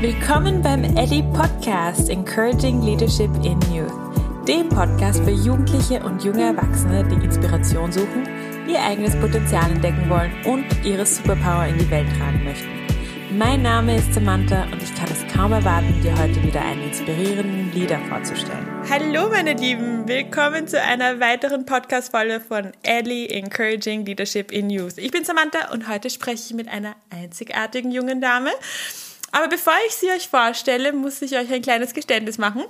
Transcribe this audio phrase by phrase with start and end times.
[0.00, 3.92] Willkommen beim Ellie Podcast Encouraging Leadership in Youth,
[4.48, 8.26] dem Podcast für Jugendliche und junge Erwachsene, die Inspiration suchen,
[8.66, 12.70] ihr eigenes Potenzial entdecken wollen und ihre Superpower in die Welt tragen möchten.
[13.36, 17.70] Mein Name ist Samantha und ich kann es kaum erwarten, dir heute wieder einen inspirierenden
[17.74, 18.66] Leader vorzustellen.
[18.88, 24.96] Hallo meine Lieben, willkommen zu einer weiteren Podcast-Folge von Ellie Encouraging Leadership in Youth.
[24.96, 28.48] Ich bin Samantha und heute spreche ich mit einer einzigartigen jungen Dame.
[29.32, 32.64] Aber bevor ich sie euch vorstelle, muss ich euch ein kleines Geständnis machen.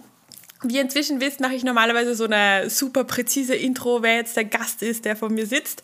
[0.63, 4.45] Wie ihr inzwischen wisst, mache ich normalerweise so eine super präzise Intro, wer jetzt der
[4.45, 5.83] Gast ist, der vor mir sitzt.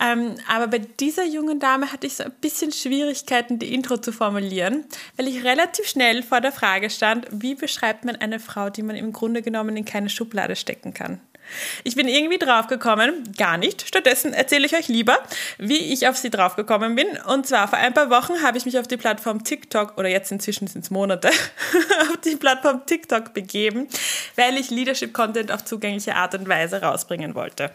[0.00, 4.12] Ähm, aber bei dieser jungen Dame hatte ich so ein bisschen Schwierigkeiten, die Intro zu
[4.12, 4.86] formulieren,
[5.18, 8.96] weil ich relativ schnell vor der Frage stand, wie beschreibt man eine Frau, die man
[8.96, 11.20] im Grunde genommen in keine Schublade stecken kann.
[11.84, 13.86] Ich bin irgendwie draufgekommen, gar nicht.
[13.86, 15.18] Stattdessen erzähle ich euch lieber,
[15.58, 17.06] wie ich auf sie draufgekommen bin.
[17.26, 20.32] Und zwar vor ein paar Wochen habe ich mich auf die Plattform TikTok, oder jetzt
[20.32, 21.28] inzwischen sind es Monate,
[22.00, 23.88] auf die Plattform TikTok begeben,
[24.36, 27.70] weil ich Leadership-Content auf zugängliche Art und Weise rausbringen wollte.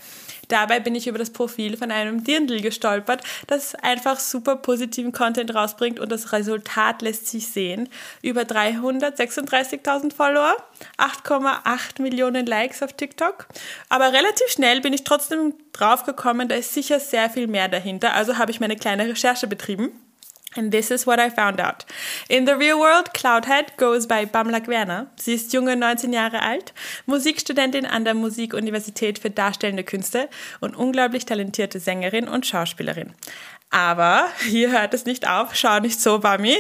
[0.49, 5.55] Dabei bin ich über das Profil von einem Dirndl gestolpert, das einfach super positiven Content
[5.55, 7.87] rausbringt und das Resultat lässt sich sehen.
[8.21, 10.57] Über 336.000 Follower,
[10.97, 13.47] 8,8 Millionen Likes auf TikTok.
[13.87, 18.13] Aber relativ schnell bin ich trotzdem draufgekommen, da ist sicher sehr viel mehr dahinter.
[18.13, 19.91] Also habe ich meine kleine Recherche betrieben
[20.55, 21.85] And this is what I found out.
[22.27, 25.07] In the real world, Cloudhead goes by Bamlak Werner.
[25.15, 26.73] Sie ist junge 19 Jahre alt,
[27.05, 30.27] Musikstudentin an der Musikuniversität für Darstellende Künste
[30.59, 33.13] und unglaublich talentierte Sängerin und Schauspielerin.
[33.71, 35.53] Aber hier hört es nicht auf.
[35.53, 36.57] Schau nicht so, Bami.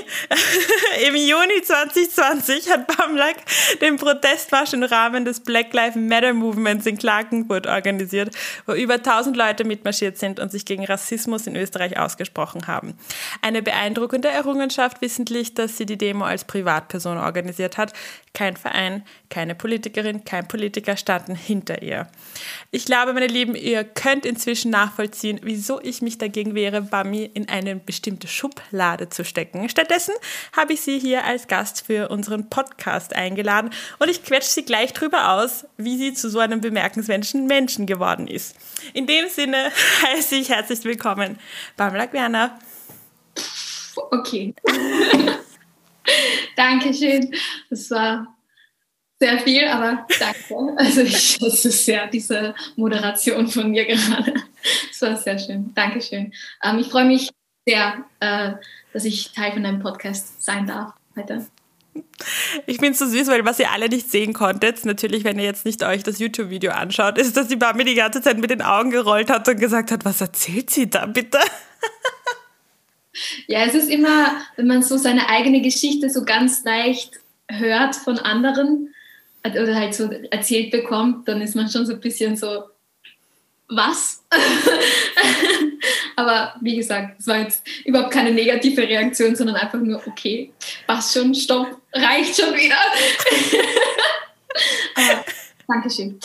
[1.07, 3.37] Im Juni 2020 hat Bamlak
[3.81, 8.35] den Protestmarsch im Rahmen des Black Lives Matter Movements in Klagenfurt organisiert,
[8.67, 12.95] wo über 1000 Leute mitmarschiert sind und sich gegen Rassismus in Österreich ausgesprochen haben.
[13.41, 17.93] Eine beeindruckende Errungenschaft wissentlich, dass sie die Demo als Privatperson organisiert hat.
[18.39, 22.07] Kein Verein, keine Politikerin, kein Politiker standen hinter ihr.
[22.71, 27.49] Ich glaube, meine Lieben, ihr könnt inzwischen nachvollziehen, wieso ich mich dagegen wehre, Bami in
[27.49, 29.67] eine bestimmte Schublade zu stecken.
[29.67, 30.13] Stattdessen
[30.55, 34.93] habe ich sie hier als Gast für unseren Podcast eingeladen und ich quetsche sie gleich
[34.93, 38.55] drüber aus, wie sie zu so einem bemerkenswerten Menschen geworden ist.
[38.93, 39.69] In dem Sinne
[40.03, 41.37] heiße ich herzlich willkommen,
[41.75, 42.57] Bamla Werner.
[43.95, 44.55] Okay.
[46.55, 47.33] Dankeschön.
[47.69, 48.38] Das war
[49.19, 50.77] sehr viel, aber danke.
[50.77, 54.33] Also ich schätze sehr diese Moderation von mir gerade.
[54.89, 55.73] Das war sehr schön.
[55.75, 56.33] Dankeschön.
[56.63, 57.29] Ähm, ich freue mich
[57.67, 58.53] sehr, äh,
[58.93, 61.45] dass ich Teil von deinem Podcast sein darf heute.
[62.65, 65.45] Ich finde es so süß, weil was ihr alle nicht sehen konntet, natürlich, wenn ihr
[65.45, 68.61] jetzt nicht euch das YouTube-Video anschaut, ist, dass die Bami die ganze Zeit mit den
[68.61, 71.39] Augen gerollt hat und gesagt hat, was erzählt sie da bitte?
[73.47, 77.19] Ja, es ist immer, wenn man so seine eigene Geschichte so ganz leicht
[77.49, 78.93] hört von anderen
[79.45, 82.63] oder halt so erzählt bekommt, dann ist man schon so ein bisschen so,
[83.69, 84.23] was?
[86.15, 90.51] Aber wie gesagt, es war jetzt überhaupt keine negative Reaktion, sondern einfach nur, okay,
[90.85, 92.75] passt schon, stopp, reicht schon wieder.
[95.67, 96.19] Dankeschön.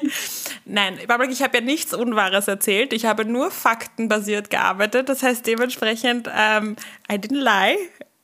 [0.64, 0.98] Nein,
[1.30, 2.92] ich habe ja nichts Unwahres erzählt.
[2.92, 5.08] Ich habe nur faktenbasiert gearbeitet.
[5.08, 6.76] Das heißt dementsprechend, ähm,
[7.10, 7.76] I didn't lie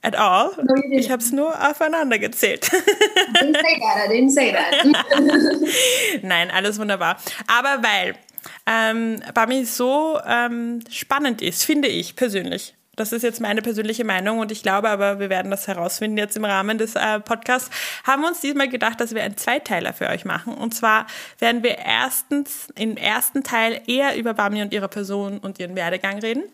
[0.03, 0.51] at all.
[0.63, 2.71] No, ich habe es nur aufeinander gezählt.
[3.41, 6.23] didn't say that, I didn't say that.
[6.23, 7.17] Nein, alles wunderbar.
[7.47, 8.15] Aber weil
[8.67, 14.39] ähm, Bami so ähm, spannend ist, finde ich persönlich, das ist jetzt meine persönliche Meinung
[14.39, 17.71] und ich glaube aber, wir werden das herausfinden jetzt im Rahmen des äh, Podcasts,
[18.05, 20.55] haben wir uns diesmal gedacht, dass wir einen Zweiteiler für euch machen.
[20.55, 21.07] Und zwar
[21.39, 26.19] werden wir erstens im ersten Teil eher über Bami und ihre Person und ihren Werdegang
[26.19, 26.45] reden.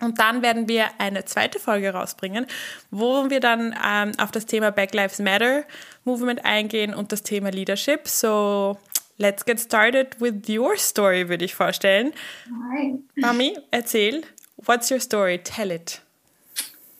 [0.00, 2.46] Und dann werden wir eine zweite Folge rausbringen,
[2.90, 5.64] wo wir dann ähm, auf das Thema Black Lives Matter
[6.04, 8.08] Movement eingehen und das Thema Leadership.
[8.08, 8.78] So,
[9.18, 12.12] let's get started with your story, würde ich vorstellen.
[12.72, 12.98] Hi.
[13.16, 14.22] Mami, erzähl.
[14.56, 15.38] What's your story?
[15.42, 16.00] Tell it.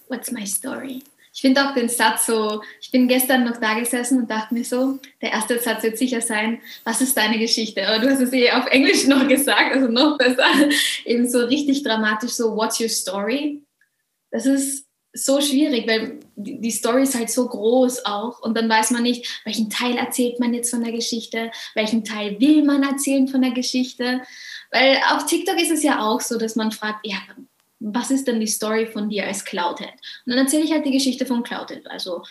[0.09, 1.03] What's my story?
[1.33, 4.65] Ich finde auch den Satz so, ich bin gestern noch da gesessen und dachte mir
[4.65, 7.87] so, der erste Satz wird sicher sein, was ist deine Geschichte?
[7.87, 10.47] Aber du hast es eh auf Englisch noch gesagt, also noch besser.
[11.05, 13.63] Eben so richtig dramatisch, so, what's your story?
[14.33, 18.93] Das ist so schwierig, weil die Story ist halt so groß auch und dann weiß
[18.93, 23.27] man nicht, welchen Teil erzählt man jetzt von der Geschichte, welchen Teil will man erzählen
[23.27, 24.23] von der Geschichte.
[24.71, 27.19] Weil auf TikTok ist es ja auch so, dass man fragt, ja,
[27.81, 29.95] was ist denn die Story von dir als Cloudhead?
[30.27, 31.87] Und dann erzähle ich halt die Geschichte von Cloudhead.
[31.89, 32.23] Also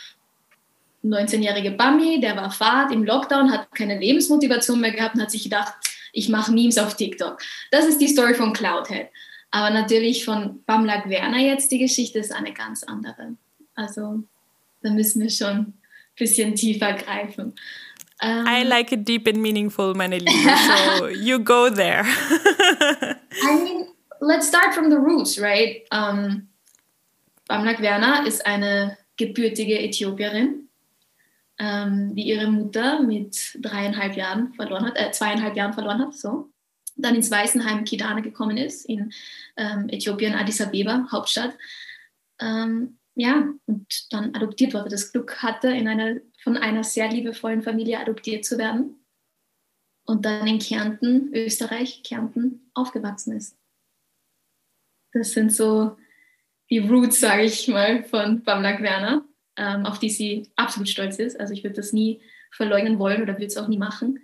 [1.04, 5.44] 19-jährige Bambi, der war Fahrt im Lockdown, hat keine Lebensmotivation mehr gehabt und hat sich
[5.44, 5.74] gedacht,
[6.14, 7.42] ich mache Memes auf TikTok.
[7.72, 9.08] Das ist die Story von Cloudhead.
[9.52, 13.36] Aber natürlich von Bamlak Werner jetzt die Geschichte ist eine ganz andere.
[13.74, 14.24] Also
[14.84, 15.74] da müssen wir schon ein
[16.16, 17.54] bisschen tiefer greifen.
[18.22, 20.52] Um, I like it deep and meaningful, meine Liebe.
[20.98, 22.04] So you go there.
[23.42, 23.88] I mean,
[24.22, 25.86] let's start from the roots, right?
[25.92, 26.50] Um,
[27.48, 30.70] Bamlak Werner ist eine gebürtige Äthiopierin,
[31.58, 36.50] ähm, die ihre Mutter mit dreieinhalb Jahren verloren hat, äh, zweieinhalb Jahren verloren hat, so.
[36.96, 39.12] Dann ins Waisenheim Kidane gekommen ist, in
[39.58, 41.58] ähm, Äthiopien, Addis Abeba, Hauptstadt.
[42.40, 47.64] Ähm, ja, und dann adoptiert wurde, das Glück hatte, in eine, von einer sehr liebevollen
[47.64, 48.96] Familie adoptiert zu werden
[50.06, 53.59] und dann in Kärnten, Österreich, Kärnten aufgewachsen ist.
[55.14, 55.98] Das sind so
[56.70, 59.26] die Roots, sage ich mal, von Bamlak Werner,
[59.58, 61.40] ähm, auf die sie absolut stolz ist.
[61.40, 62.22] Also ich würde das nie
[62.52, 64.20] verleugnen wollen oder würde es auch nie machen.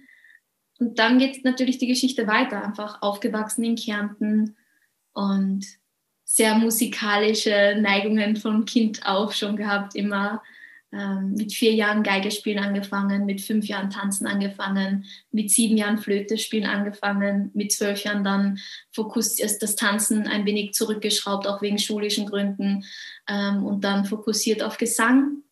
[0.80, 4.58] Und dann geht natürlich die Geschichte weiter, einfach aufgewachsen in Kärnten
[5.14, 5.66] und
[6.26, 10.44] sehr musikalische Neigungen von Kind auf schon gehabt, immer
[10.96, 15.98] ähm, mit vier Jahren Geige spielen angefangen, mit fünf Jahren Tanzen angefangen, mit sieben Jahren
[15.98, 18.60] Flöte spielen angefangen, mit zwölf Jahren dann
[18.94, 22.86] fokussiert das Tanzen ein wenig zurückgeschraubt, auch wegen schulischen Gründen
[23.28, 25.44] ähm, und dann fokussiert auf Gesang.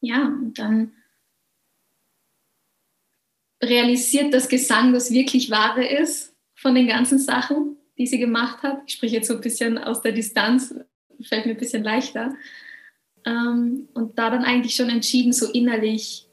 [0.00, 0.92] Ja, und dann
[3.62, 8.82] realisiert das Gesang das wirklich Wahre ist von den ganzen Sachen, die sie gemacht hat.
[8.86, 10.74] Ich spreche jetzt so ein bisschen aus der Distanz,
[11.22, 12.34] fällt mir ein bisschen leichter.
[13.24, 16.26] Ähm, und da dann eigentlich schon entschieden, so innerlich,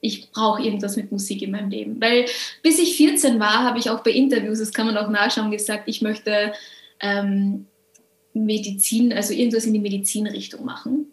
[0.00, 2.00] ich brauche irgendwas mit Musik in meinem Leben.
[2.00, 2.26] Weil
[2.62, 5.84] bis ich 14 war, habe ich auch bei Interviews, das kann man auch nachschauen, gesagt,
[5.86, 6.52] ich möchte
[7.00, 7.66] ähm,
[8.32, 11.06] Medizin, also irgendwas in die Medizinrichtung machen,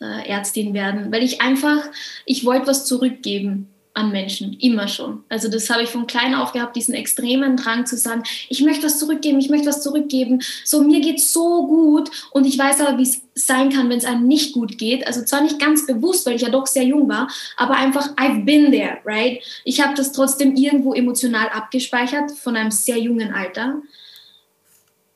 [0.00, 1.90] äh, Ärztin werden, weil ich einfach,
[2.26, 5.24] ich wollte was zurückgeben an Menschen, immer schon.
[5.28, 8.86] Also das habe ich von klein auf gehabt, diesen extremen Drang zu sagen, ich möchte
[8.86, 10.40] was zurückgeben, ich möchte was zurückgeben.
[10.64, 14.04] So, mir geht so gut und ich weiß aber, wie es sein kann, wenn es
[14.04, 15.06] einem nicht gut geht.
[15.06, 18.44] Also zwar nicht ganz bewusst, weil ich ja doch sehr jung war, aber einfach, I've
[18.44, 19.42] been there, right?
[19.64, 23.82] Ich habe das trotzdem irgendwo emotional abgespeichert von einem sehr jungen Alter,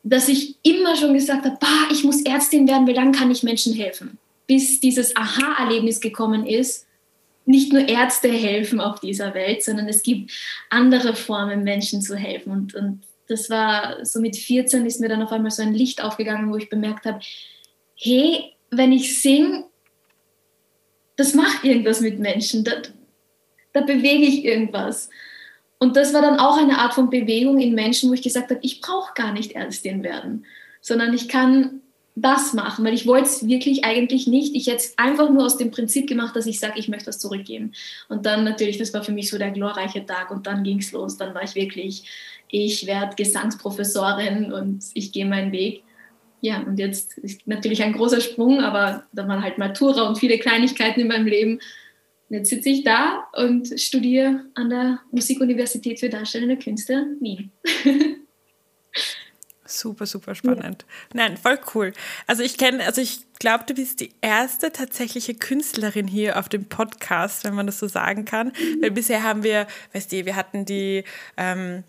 [0.02, 3.42] dass ich immer schon gesagt habe, bah, ich muss Ärztin werden, weil dann kann ich
[3.42, 4.18] Menschen helfen.
[4.46, 6.86] Bis dieses Aha-Erlebnis gekommen ist,
[7.46, 10.32] nicht nur Ärzte helfen auf dieser Welt, sondern es gibt
[10.70, 12.52] andere Formen, Menschen zu helfen.
[12.52, 16.02] Und, und das war so mit 14 ist mir dann auf einmal so ein Licht
[16.02, 17.20] aufgegangen, wo ich bemerkt habe,
[17.96, 19.64] hey, wenn ich singe,
[21.16, 22.72] das macht irgendwas mit Menschen, da,
[23.72, 25.10] da bewege ich irgendwas.
[25.78, 28.60] Und das war dann auch eine Art von Bewegung in Menschen, wo ich gesagt habe,
[28.62, 30.46] ich brauche gar nicht Ärztin werden,
[30.80, 31.82] sondern ich kann
[32.16, 34.54] das machen, weil ich wollte es wirklich eigentlich nicht.
[34.54, 37.18] Ich hätte es einfach nur aus dem Prinzip gemacht, dass ich sage, ich möchte was
[37.18, 37.72] zurückgeben.
[38.08, 40.92] Und dann natürlich, das war für mich so der glorreiche Tag und dann ging es
[40.92, 41.16] los.
[41.16, 42.04] Dann war ich wirklich,
[42.48, 45.82] ich werde Gesangsprofessorin und ich gehe meinen Weg.
[46.40, 50.38] Ja, und jetzt ist natürlich ein großer Sprung, aber da waren halt Matura und viele
[50.38, 51.54] Kleinigkeiten in meinem Leben.
[52.28, 57.50] Und jetzt sitze ich da und studiere an der Musikuniversität für Darstellende Künste Wien.
[59.74, 60.84] Super, super spannend.
[60.88, 61.22] Ja.
[61.22, 61.92] Nein, voll cool.
[62.28, 66.66] Also ich kenne, also ich glaube, du bist die erste tatsächliche Künstlerin hier auf dem
[66.66, 68.48] Podcast, wenn man das so sagen kann.
[68.48, 68.82] Mhm.
[68.82, 71.02] Weil bisher haben wir, weißt du, wir hatten die,
[71.36, 71.82] ähm,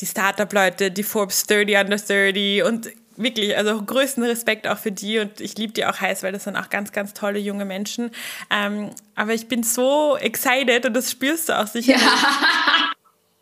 [0.00, 5.18] die Startup-Leute, die Forbes 30 under 30 und wirklich, also größten Respekt auch für die
[5.18, 8.10] und ich liebe die auch heiß, weil das sind auch ganz, ganz tolle junge Menschen.
[8.48, 11.96] Ähm, aber ich bin so excited und das spürst du auch sicher.
[11.96, 12.94] Ja.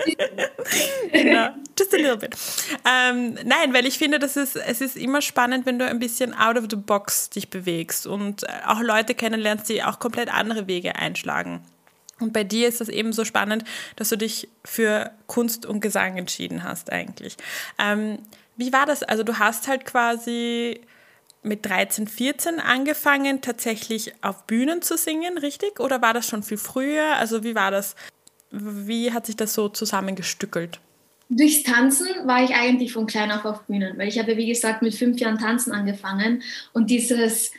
[1.13, 2.37] genau, just a little bit.
[2.85, 6.35] Ähm, nein, weil ich finde, das ist, es ist immer spannend, wenn du ein bisschen
[6.35, 10.97] out of the box dich bewegst und auch Leute kennenlernst, die auch komplett andere Wege
[10.97, 11.63] einschlagen.
[12.21, 13.65] Und bei dir ist das eben so spannend,
[13.97, 17.37] dass du dich für Kunst und Gesang entschieden hast eigentlich.
[17.79, 18.19] Ähm,
[18.57, 19.03] wie war das?
[19.03, 20.83] Also du hast halt quasi
[21.43, 25.81] mit 13, 14 angefangen, tatsächlich auf Bühnen zu singen, richtig?
[25.81, 27.17] Oder war das schon viel früher?
[27.17, 27.97] Also wie war das?
[28.51, 30.81] Wie hat sich das so zusammengestückelt?
[31.29, 34.83] Durchs Tanzen war ich eigentlich von klein auf auf Bühnen, weil ich habe, wie gesagt,
[34.83, 36.43] mit fünf Jahren Tanzen angefangen
[36.73, 37.53] und dieses,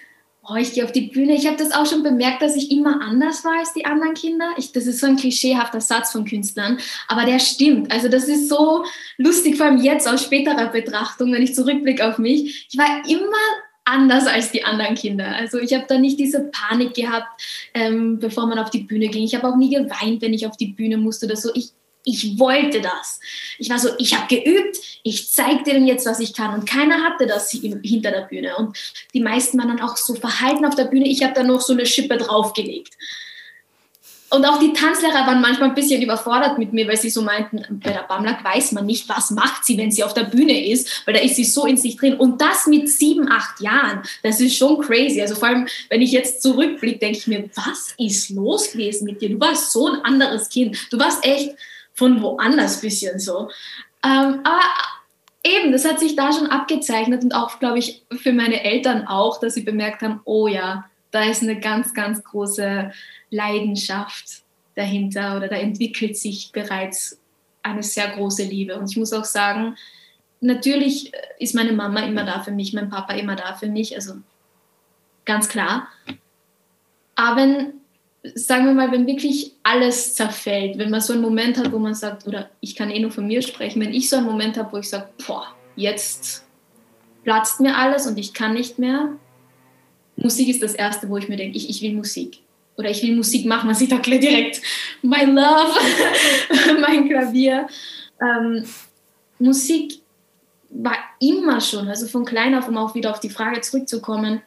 [0.44, 3.02] oh, ich gehe auf die Bühne, ich habe das auch schon bemerkt, dass ich immer
[3.02, 4.50] anders war als die anderen Kinder.
[4.58, 7.94] Ich, das ist so ein klischeehafter Satz von Künstlern, aber der stimmt.
[7.94, 8.84] Also das ist so
[9.18, 12.68] lustig, vor allem jetzt aus späterer Betrachtung, wenn ich zurückblicke auf mich.
[12.70, 13.38] Ich war immer
[13.86, 15.36] anders als die anderen Kinder.
[15.36, 17.42] Also ich habe da nicht diese Panik gehabt,
[17.74, 19.24] ähm, bevor man auf die Bühne ging.
[19.24, 21.52] Ich habe auch nie geweint, wenn ich auf die Bühne musste oder so.
[21.56, 21.72] Ich,
[22.04, 23.20] ich wollte das.
[23.58, 26.54] Ich war so, ich habe geübt, ich zeige denen jetzt, was ich kann.
[26.54, 28.56] Und keiner hatte das hinter der Bühne.
[28.58, 28.78] Und
[29.14, 31.08] die meisten waren dann auch so verhalten auf der Bühne.
[31.08, 32.96] Ich habe da noch so eine Schippe draufgelegt.
[34.32, 37.82] Und auch die Tanzlehrer waren manchmal ein bisschen überfordert mit mir, weil sie so meinten,
[37.84, 41.06] bei der Bamlak weiß man nicht, was macht sie, wenn sie auf der Bühne ist,
[41.06, 42.14] weil da ist sie so in sich drin.
[42.14, 45.22] Und das mit sieben, acht Jahren, das ist schon crazy.
[45.22, 49.22] Also vor allem, wenn ich jetzt zurückblicke, denke ich mir, was ist los gewesen mit
[49.22, 49.32] dir?
[49.32, 50.78] Du warst so ein anderes Kind.
[50.92, 51.52] Du warst echt
[51.94, 53.50] von woanders bisschen so.
[54.04, 54.62] Ähm, aber
[55.44, 59.42] eben, das hat sich da schon abgezeichnet und auch, glaube ich, für meine Eltern auch,
[59.42, 62.92] dass sie bemerkt haben, oh ja, da ist eine ganz, ganz große
[63.30, 64.44] Leidenschaft
[64.76, 67.20] dahinter oder da entwickelt sich bereits
[67.64, 68.78] eine sehr große Liebe.
[68.78, 69.76] Und ich muss auch sagen,
[70.40, 74.16] natürlich ist meine Mama immer da für mich, mein Papa immer da für mich, also
[75.26, 75.88] ganz klar.
[77.16, 77.74] Aber wenn,
[78.36, 81.94] sagen wir mal, wenn wirklich alles zerfällt, wenn man so einen Moment hat, wo man
[81.94, 84.72] sagt, oder ich kann eh nur von mir sprechen, wenn ich so einen Moment habe,
[84.72, 86.46] wo ich sage, boah, jetzt
[87.24, 89.10] platzt mir alles und ich kann nicht mehr,
[90.16, 92.40] Musik ist das Erste, wo ich mir denke, ich, ich will Musik.
[92.78, 94.62] Oder ich will Musik machen, man sieht da direkt
[95.02, 95.74] my love,
[96.80, 97.68] mein Klavier.
[98.22, 98.64] Ähm,
[99.40, 100.00] Musik
[100.70, 104.42] war immer schon, also von klein auf, um auch wieder auf die Frage zurückzukommen,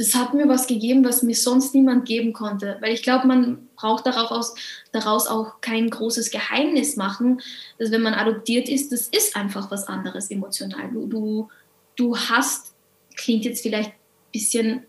[0.00, 2.78] das hat mir was gegeben, was mir sonst niemand geben konnte.
[2.80, 4.54] Weil ich glaube, man braucht daraus,
[4.92, 7.42] daraus auch kein großes Geheimnis machen,
[7.78, 10.88] dass wenn man adoptiert ist, das ist einfach was anderes emotional.
[10.90, 11.48] Du, du,
[11.96, 12.72] du hast,
[13.14, 13.92] klingt jetzt vielleicht
[14.32, 14.82] bisschen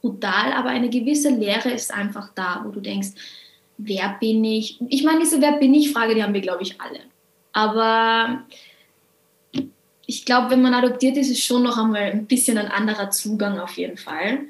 [0.00, 3.10] brutal, aber eine gewisse Leere ist einfach da, wo du denkst,
[3.78, 4.80] wer bin ich?
[4.88, 7.00] Ich meine, diese Wer bin ich Frage, die haben wir, glaube ich, alle.
[7.52, 8.44] Aber
[10.06, 13.58] ich glaube, wenn man adoptiert ist, ist schon noch einmal ein bisschen ein anderer Zugang
[13.58, 14.40] auf jeden Fall.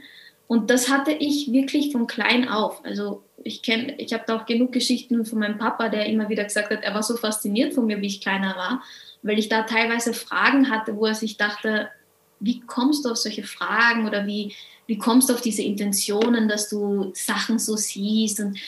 [0.47, 2.85] Und das hatte ich wirklich von klein auf.
[2.85, 6.45] Also ich kenne, ich habe da auch genug Geschichten von meinem Papa, der immer wieder
[6.45, 8.83] gesagt hat, er war so fasziniert von mir, wie ich kleiner war,
[9.23, 11.88] weil ich da teilweise Fragen hatte, wo er sich dachte,
[12.40, 14.54] wie kommst du auf solche Fragen oder wie,
[14.87, 18.59] wie kommst du auf diese Intentionen, dass du Sachen so siehst und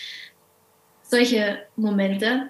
[1.02, 2.48] solche Momente.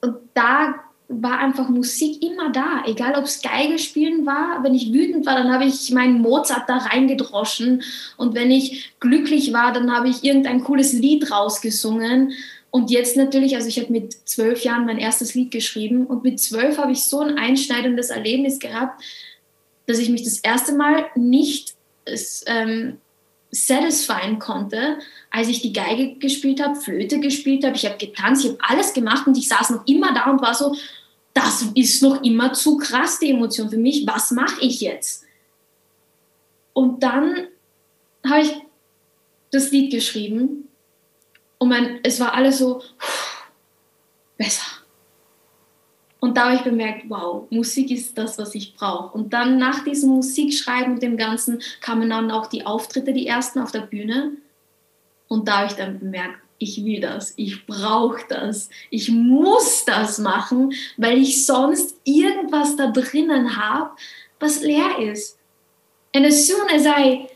[0.00, 0.74] Und da
[1.08, 4.62] war einfach Musik immer da, egal ob es Geige spielen war.
[4.62, 7.82] Wenn ich wütend war, dann habe ich meinen Mozart da reingedroschen.
[8.16, 12.32] Und wenn ich glücklich war, dann habe ich irgendein cooles Lied rausgesungen.
[12.74, 16.40] Und jetzt natürlich, also ich habe mit zwölf Jahren mein erstes Lied geschrieben und mit
[16.40, 19.00] zwölf habe ich so ein einschneidendes Erlebnis gehabt,
[19.86, 21.74] dass ich mich das erste Mal nicht
[22.46, 22.96] ähm,
[23.52, 24.98] satisfyen konnte,
[25.30, 28.92] als ich die Geige gespielt habe, Flöte gespielt habe, ich habe getanzt, ich habe alles
[28.92, 30.74] gemacht und ich saß noch immer da und war so,
[31.32, 35.22] das ist noch immer zu krass, die Emotion für mich, was mache ich jetzt?
[36.72, 37.46] Und dann
[38.26, 38.52] habe ich
[39.52, 40.63] das Lied geschrieben
[41.58, 42.82] und mein, es war alles so
[44.36, 44.66] besser.
[46.20, 49.14] Und da habe ich bemerkt, wow, Musik ist das, was ich brauche.
[49.14, 53.58] Und dann nach diesem Musikschreiben und dem Ganzen kamen dann auch die Auftritte, die ersten
[53.58, 54.32] auf der Bühne.
[55.28, 60.18] Und da habe ich dann bemerkt, ich will das, ich brauche das, ich muss das
[60.18, 63.90] machen, weil ich sonst irgendwas da drinnen habe,
[64.40, 65.38] was leer ist.
[66.14, 67.26] And as soon as I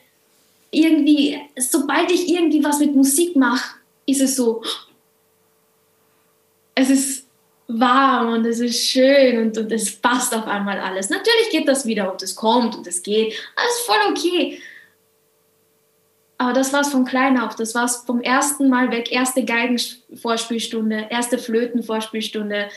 [0.71, 3.78] irgendwie, sobald ich irgendwie was mit Musik mache,
[4.09, 4.63] ist es so,
[6.75, 7.27] es ist
[7.67, 11.11] warm und es ist schön und, und es passt auf einmal alles.
[11.11, 13.35] Natürlich geht das wieder und es kommt und es geht.
[13.55, 14.61] Alles voll okay.
[16.39, 17.57] Aber das war es von klein auf.
[17.57, 19.13] Das war es vom ersten Mal weg.
[19.13, 22.69] Erste Geigenvorspielstunde, erste Flötenvorspielstunde,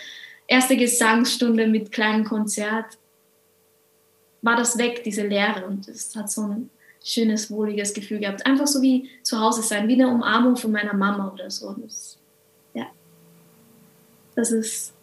[0.47, 2.97] erste Gesangsstunde mit kleinem Konzert.
[4.41, 5.67] War das weg, diese Leere.
[5.67, 6.69] Und es hat so ein
[7.03, 8.45] schönes, wohliges Gefühl gehabt.
[8.45, 11.73] Einfach so wie zu Hause sein, wie eine Umarmung von meiner Mama oder so.
[11.73, 12.17] Das,
[12.73, 12.85] ja,
[14.35, 14.93] das ist,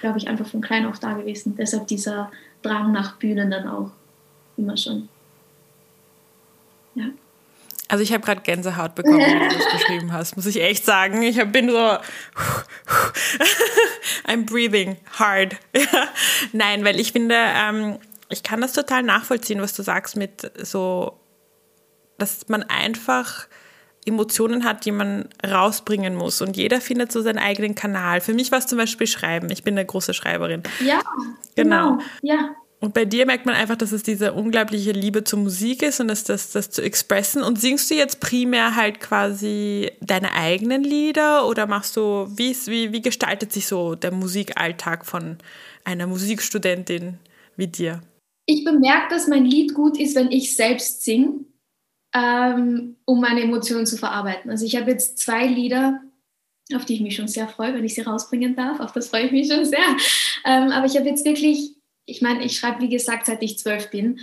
[0.00, 1.56] glaube ich, einfach von klein auf da gewesen.
[1.56, 2.30] Deshalb dieser
[2.62, 3.90] Drang nach Bühnen dann auch
[4.56, 5.08] immer schon.
[6.94, 7.06] Ja.
[7.88, 11.22] Also ich habe gerade Gänsehaut bekommen, wie du das beschrieben hast, muss ich echt sagen.
[11.22, 11.76] Ich bin so,
[14.28, 15.56] I'm breathing hard.
[16.52, 21.19] Nein, weil ich finde, ähm, ich kann das total nachvollziehen, was du sagst mit so
[22.20, 23.48] dass man einfach
[24.06, 26.40] Emotionen hat, die man rausbringen muss.
[26.40, 28.20] Und jeder findet so seinen eigenen Kanal.
[28.20, 29.50] Für mich war es zum Beispiel Schreiben.
[29.50, 30.62] Ich bin eine große Schreiberin.
[30.84, 31.00] Ja,
[31.54, 31.96] genau.
[31.96, 31.98] genau.
[32.22, 32.56] Ja.
[32.82, 36.08] Und bei dir merkt man einfach, dass es diese unglaubliche Liebe zur Musik ist und
[36.08, 37.42] das, das, das zu expressen.
[37.42, 42.90] Und singst du jetzt primär halt quasi deine eigenen Lieder oder machst du, wie, wie,
[42.92, 45.36] wie gestaltet sich so der Musikalltag von
[45.84, 47.18] einer Musikstudentin
[47.56, 48.00] wie dir?
[48.46, 51.44] Ich bemerke, dass mein Lied gut ist, wenn ich selbst singe
[52.14, 54.50] ähm, um meine Emotionen zu verarbeiten.
[54.50, 56.00] Also ich habe jetzt zwei Lieder,
[56.74, 58.80] auf die ich mich schon sehr freue, wenn ich sie rausbringen darf.
[58.80, 59.78] Auf das freue ich mich schon sehr.
[60.44, 61.76] Ähm, aber ich habe jetzt wirklich,
[62.06, 64.20] ich meine, ich schreibe, wie gesagt, seit ich zwölf bin.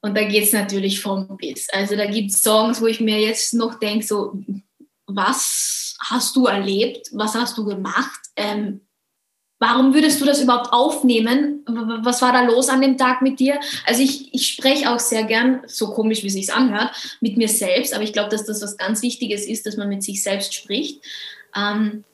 [0.00, 1.68] Und da geht es natürlich vom Biss.
[1.70, 4.40] Also da gibt es Songs, wo ich mir jetzt noch denke, so,
[5.06, 7.08] was hast du erlebt?
[7.12, 8.20] Was hast du gemacht?
[8.36, 8.82] Ähm,
[9.58, 11.64] warum würdest du das überhaupt aufnehmen?
[12.02, 13.58] Was war da los an dem Tag mit dir?
[13.86, 17.48] Also ich, ich spreche auch sehr gern, so komisch wie es sich anhört, mit mir
[17.48, 17.94] selbst.
[17.94, 21.02] Aber ich glaube, dass das was ganz Wichtiges ist, dass man mit sich selbst spricht.
[21.56, 22.04] Ähm,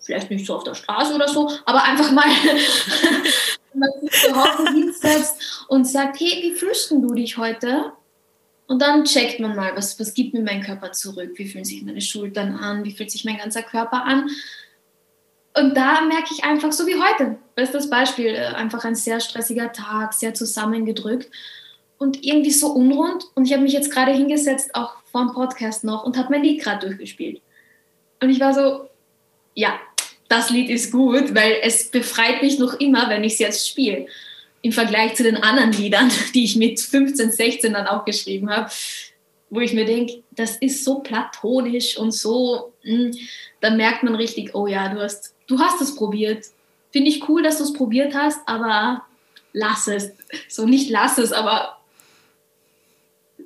[0.00, 2.24] vielleicht nicht so auf der Straße oder so, aber einfach mal
[3.74, 7.92] man sich zu hinsetzt und sagt, hey, wie fühlst du dich heute?
[8.66, 11.32] Und dann checkt man mal, was, was gibt mir mein Körper zurück?
[11.36, 12.84] Wie fühlen sich meine Schultern an?
[12.84, 14.30] Wie fühlt sich mein ganzer Körper an?
[15.54, 19.72] Und da merke ich einfach, so wie heute, bestes Beispiel, äh, einfach ein sehr stressiger
[19.72, 21.30] Tag, sehr zusammengedrückt
[21.98, 23.24] und irgendwie so unrund.
[23.34, 26.42] Und ich habe mich jetzt gerade hingesetzt, auch vor dem Podcast noch, und habe mein
[26.42, 27.42] Lied gerade durchgespielt.
[28.20, 28.88] Und ich war so,
[29.54, 29.78] ja,
[30.28, 34.06] das Lied ist gut, weil es befreit mich noch immer, wenn ich es jetzt spiele.
[34.62, 38.70] Im Vergleich zu den anderen Liedern, die ich mit 15, 16 dann auch geschrieben habe,
[39.50, 43.14] wo ich mir denke, das ist so platonisch und so, hm,
[43.60, 46.46] dann merkt man richtig, oh ja, du hast, du hast es probiert.
[46.90, 49.04] Finde ich cool, dass du es probiert hast, aber
[49.52, 50.12] lass es.
[50.48, 51.78] So nicht lass es, aber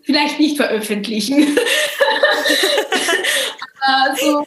[0.02, 1.58] vielleicht nicht veröffentlichen.
[3.80, 4.44] also,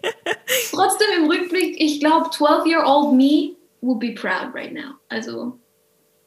[0.71, 4.95] trotzdem im Rückblick, ich glaube, 12-year-old me would be proud right now.
[5.09, 5.57] Also,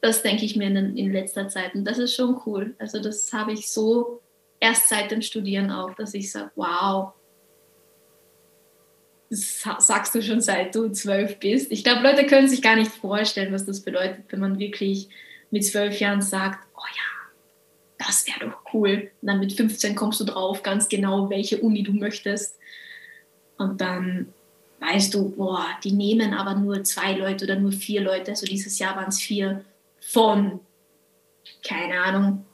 [0.01, 1.75] das denke ich mir in, in letzter Zeit.
[1.75, 2.75] Und das ist schon cool.
[2.79, 4.21] Also, das habe ich so
[4.59, 7.13] erst seit dem Studieren auch, dass ich sage, wow,
[9.29, 11.71] sagst du schon seit du zwölf bist.
[11.71, 15.09] Ich glaube, Leute können sich gar nicht vorstellen, was das bedeutet, wenn man wirklich
[15.49, 19.11] mit zwölf Jahren sagt, oh ja, das wäre doch cool.
[19.21, 22.57] Und dann mit 15 kommst du drauf, ganz genau, welche Uni du möchtest.
[23.57, 24.33] Und dann
[24.79, 28.31] weißt du, boah, die nehmen aber nur zwei Leute oder nur vier Leute.
[28.31, 29.63] Also dieses Jahr waren es vier
[29.99, 30.59] von,
[31.63, 32.45] keine Ahnung,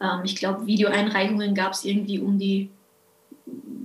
[0.00, 2.70] ähm, ich glaube, Videoeinreichungen gab es irgendwie um die,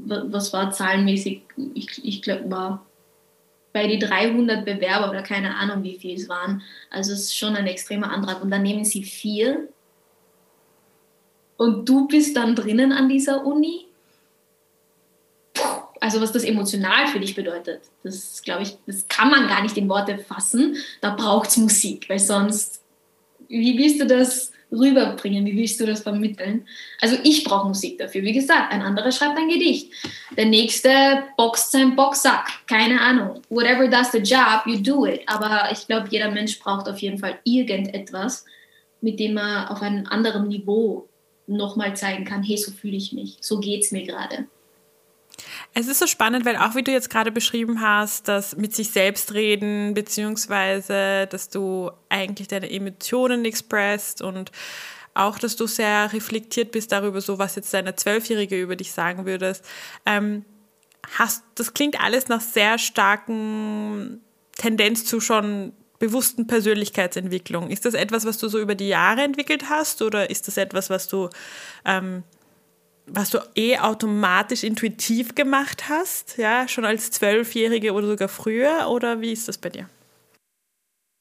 [0.06, 1.44] was war zahlenmäßig,
[1.74, 2.86] ich, ich glaube, war
[3.74, 6.62] bei die 300 Bewerber oder keine Ahnung, wie viel es waren.
[6.90, 8.42] Also es ist schon ein extremer Antrag.
[8.44, 9.70] Und dann nehmen sie vier
[11.58, 13.86] und du bist dann drinnen an dieser Uni
[16.02, 19.78] also was das emotional für dich bedeutet, das glaube ich, das kann man gar nicht
[19.78, 20.76] in Worte fassen.
[21.00, 22.82] Da braucht es Musik, weil sonst,
[23.48, 25.46] wie willst du das rüberbringen?
[25.46, 26.66] Wie willst du das vermitteln?
[27.02, 28.24] Also ich brauche Musik dafür.
[28.24, 29.92] Wie gesagt, ein anderer schreibt ein Gedicht.
[30.38, 32.48] Der nächste boxt sein Boxsack.
[32.68, 33.42] Keine Ahnung.
[33.50, 35.22] Whatever does the job, you do it.
[35.28, 38.46] Aber ich glaube, jeder Mensch braucht auf jeden Fall irgendetwas,
[39.02, 41.08] mit dem er auf einem anderen Niveau
[41.48, 44.48] nochmal zeigen kann, hey, so fühle ich mich, so geht es mir gerade.
[45.74, 48.92] Es ist so spannend, weil auch wie du jetzt gerade beschrieben hast, dass mit sich
[48.92, 54.52] selbst reden, beziehungsweise, dass du eigentlich deine Emotionen expresst und
[55.14, 59.26] auch, dass du sehr reflektiert bist darüber, so was jetzt deine Zwölfjährige über dich sagen
[59.26, 59.66] würdest.
[60.06, 60.46] Ähm,
[61.18, 64.22] hast, das klingt alles nach sehr starken
[64.56, 67.70] Tendenz zu schon bewussten Persönlichkeitsentwicklung.
[67.70, 70.90] Ist das etwas, was du so über die Jahre entwickelt hast oder ist das etwas,
[70.90, 71.30] was du
[71.86, 72.24] ähm,
[73.08, 79.22] was du eh automatisch intuitiv gemacht hast, ja, schon als Zwölfjährige oder sogar früher, oder
[79.22, 79.90] wie ist das bei dir?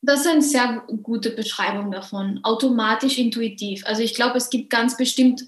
[0.02, 2.40] Das ist eine sehr gute Beschreibung davon.
[2.42, 3.84] Automatisch intuitiv.
[3.86, 5.44] Also ich glaube, es gibt ganz bestimmt,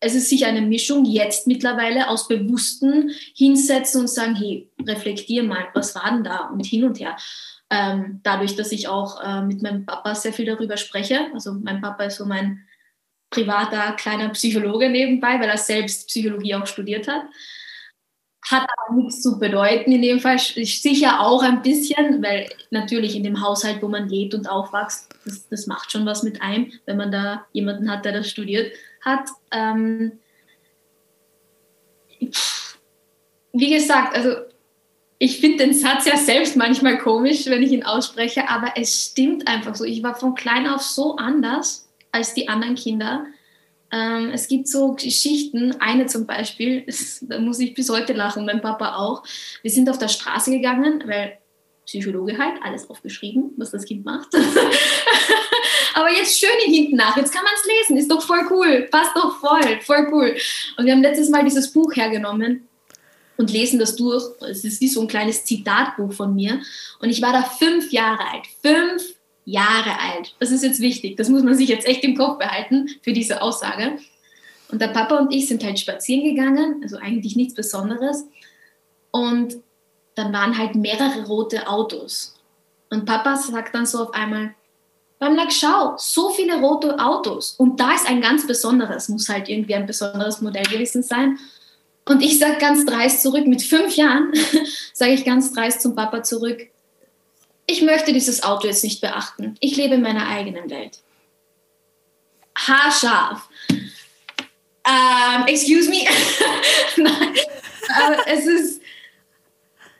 [0.00, 5.66] es ist sicher eine Mischung jetzt mittlerweile aus bewussten Hinsetzen und sagen, hey, reflektier mal,
[5.74, 7.16] was war denn da und hin und her.
[7.70, 11.26] Ähm, dadurch, dass ich auch äh, mit meinem Papa sehr viel darüber spreche.
[11.34, 12.66] Also mein Papa ist so mein
[13.32, 17.22] privater kleiner Psychologe nebenbei, weil er selbst Psychologie auch studiert hat.
[18.44, 20.38] Hat aber nichts zu bedeuten in dem Fall.
[20.38, 25.48] Sicher auch ein bisschen, weil natürlich in dem Haushalt, wo man lebt und aufwächst, das,
[25.48, 29.28] das macht schon was mit einem, wenn man da jemanden hat, der das studiert hat.
[29.52, 30.12] Ähm,
[33.52, 34.36] wie gesagt, also
[35.18, 39.46] ich finde den Satz ja selbst manchmal komisch, wenn ich ihn ausspreche, aber es stimmt
[39.46, 39.84] einfach so.
[39.84, 43.26] Ich war von klein auf so anders als die anderen Kinder.
[43.90, 46.86] Ähm, es gibt so Geschichten, eine zum Beispiel,
[47.22, 49.24] da muss ich bis heute lachen, mein Papa auch.
[49.62, 51.38] Wir sind auf der Straße gegangen, weil
[51.84, 54.28] Psychologe halt, alles aufgeschrieben, was das Kind macht.
[55.94, 59.14] Aber jetzt schön hinten nach, jetzt kann man es lesen, ist doch voll cool, passt
[59.14, 60.36] doch voll, voll cool.
[60.78, 62.66] Und wir haben letztes Mal dieses Buch hergenommen
[63.36, 64.24] und lesen das durch.
[64.48, 66.62] Es ist wie so ein kleines Zitatbuch von mir.
[67.00, 68.46] Und ich war da fünf Jahre alt.
[68.62, 69.02] Fünf
[69.44, 70.34] Jahre alt.
[70.38, 71.16] Das ist jetzt wichtig.
[71.16, 73.98] Das muss man sich jetzt echt im Kopf behalten für diese Aussage.
[74.70, 78.26] Und der Papa und ich sind halt spazieren gegangen, also eigentlich nichts Besonderes.
[79.10, 79.56] Und
[80.14, 82.36] dann waren halt mehrere rote Autos.
[82.90, 84.54] Und Papa sagt dann so auf einmal,
[85.30, 87.52] Lack, schau, so viele rote Autos.
[87.52, 91.38] Und da ist ein ganz besonderes, muss halt irgendwie ein besonderes Modell gewesen sein.
[92.04, 94.32] Und ich sage ganz dreist zurück, mit fünf Jahren
[94.92, 96.71] sage ich ganz dreist zum Papa zurück,
[97.66, 99.56] ich möchte dieses Auto jetzt nicht beachten.
[99.60, 100.98] Ich lebe in meiner eigenen Welt.
[102.56, 103.48] Haarscharf.
[103.70, 106.04] Ähm, excuse me.
[106.96, 107.34] Nein,
[108.04, 108.82] aber es ist,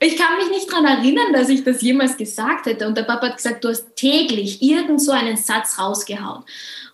[0.00, 2.86] ich kann mich nicht daran erinnern, dass ich das jemals gesagt hätte.
[2.86, 6.44] Und der Papa hat gesagt, du hast täglich irgend so einen Satz rausgehauen.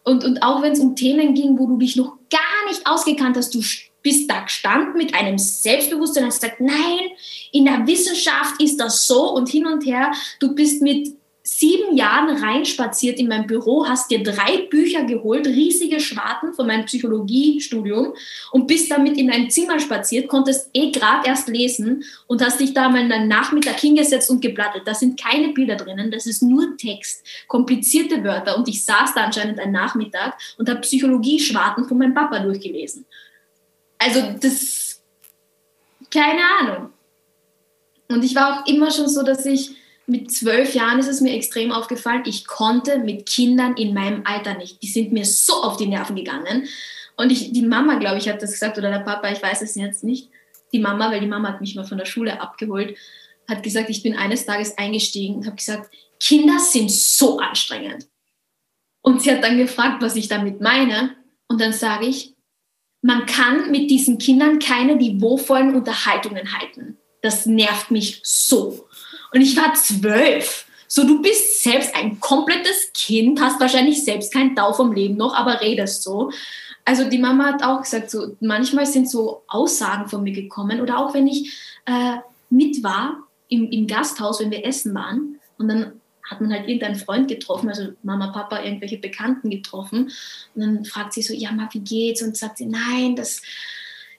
[0.04, 3.36] Und, und auch wenn es um Themen ging, wo du dich noch gar nicht ausgekannt
[3.36, 3.62] hast, du
[4.02, 7.10] bist da gestanden mit einem Selbstbewusstsein und hast gesagt, nein,
[7.52, 10.12] in der Wissenschaft ist das so und hin und her.
[10.40, 15.98] Du bist mit sieben Jahren reinspaziert in mein Büro, hast dir drei Bücher geholt, riesige
[15.98, 18.12] Schwarten von meinem Psychologiestudium
[18.52, 22.74] und bist damit in dein Zimmer spaziert, konntest eh gerade erst lesen und hast dich
[22.74, 24.82] da mal einen Nachmittag hingesetzt und geblattert.
[24.86, 29.22] Da sind keine Bilder drinnen, das ist nur Text, komplizierte Wörter und ich saß da
[29.24, 33.06] anscheinend einen Nachmittag und habe Psychologie-Schwarten von meinem Papa durchgelesen.
[33.98, 35.02] Also das,
[36.10, 36.92] keine Ahnung.
[38.08, 41.34] Und ich war auch immer schon so, dass ich mit zwölf Jahren ist es mir
[41.34, 44.82] extrem aufgefallen, ich konnte mit Kindern in meinem Alter nicht.
[44.82, 46.66] Die sind mir so auf die Nerven gegangen.
[47.16, 49.74] Und ich, die Mama, glaube ich, hat das gesagt, oder der Papa, ich weiß es
[49.74, 50.30] jetzt nicht.
[50.72, 52.96] Die Mama, weil die Mama hat mich mal von der Schule abgeholt,
[53.46, 58.08] hat gesagt, ich bin eines Tages eingestiegen und habe gesagt, Kinder sind so anstrengend.
[59.02, 61.16] Und sie hat dann gefragt, was ich damit meine.
[61.48, 62.34] Und dann sage ich,
[63.02, 66.98] man kann mit diesen Kindern keine niveauvollen Unterhaltungen halten.
[67.22, 68.86] Das nervt mich so.
[69.32, 70.66] Und ich war zwölf.
[70.86, 75.34] So, du bist selbst ein komplettes Kind, hast wahrscheinlich selbst keinen Dau vom Leben noch,
[75.34, 76.30] aber redest so.
[76.84, 80.98] Also die Mama hat auch gesagt, so manchmal sind so Aussagen von mir gekommen oder
[80.98, 81.52] auch wenn ich
[81.84, 82.16] äh,
[82.48, 86.96] mit war im, im Gasthaus, wenn wir essen waren und dann hat man halt irgendeinen
[86.96, 90.10] Freund getroffen, also Mama, Papa, irgendwelche Bekannten getroffen
[90.54, 92.22] und dann fragt sie so, ja, Ma, wie geht's?
[92.22, 93.42] Und sagt sie, nein, das,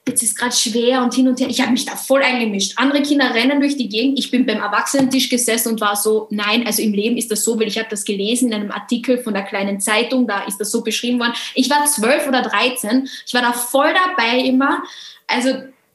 [0.08, 1.48] jetzt ist gerade schwer und hin und her.
[1.48, 2.72] Ich habe mich da voll eingemischt.
[2.76, 4.18] Andere Kinder rennen durch die Gegend.
[4.18, 7.58] Ich bin beim Erwachsenentisch gesessen und war so, nein, also im Leben ist das so,
[7.60, 10.70] weil ich habe das gelesen in einem Artikel von der kleinen Zeitung, da ist das
[10.70, 11.34] so beschrieben worden.
[11.54, 13.08] Ich war zwölf oder dreizehn.
[13.26, 14.82] Ich war da voll dabei immer.
[15.26, 15.50] Also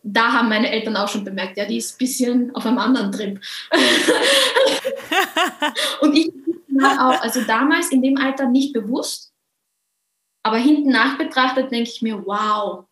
[0.08, 3.12] da haben meine Eltern auch schon bemerkt, ja, die ist ein bisschen auf einem anderen
[3.12, 3.42] Trip.
[6.02, 6.32] und ich
[6.70, 9.34] war auch, also damals in dem Alter nicht bewusst,
[10.44, 12.86] aber hinten nach betrachtet denke ich mir, wow,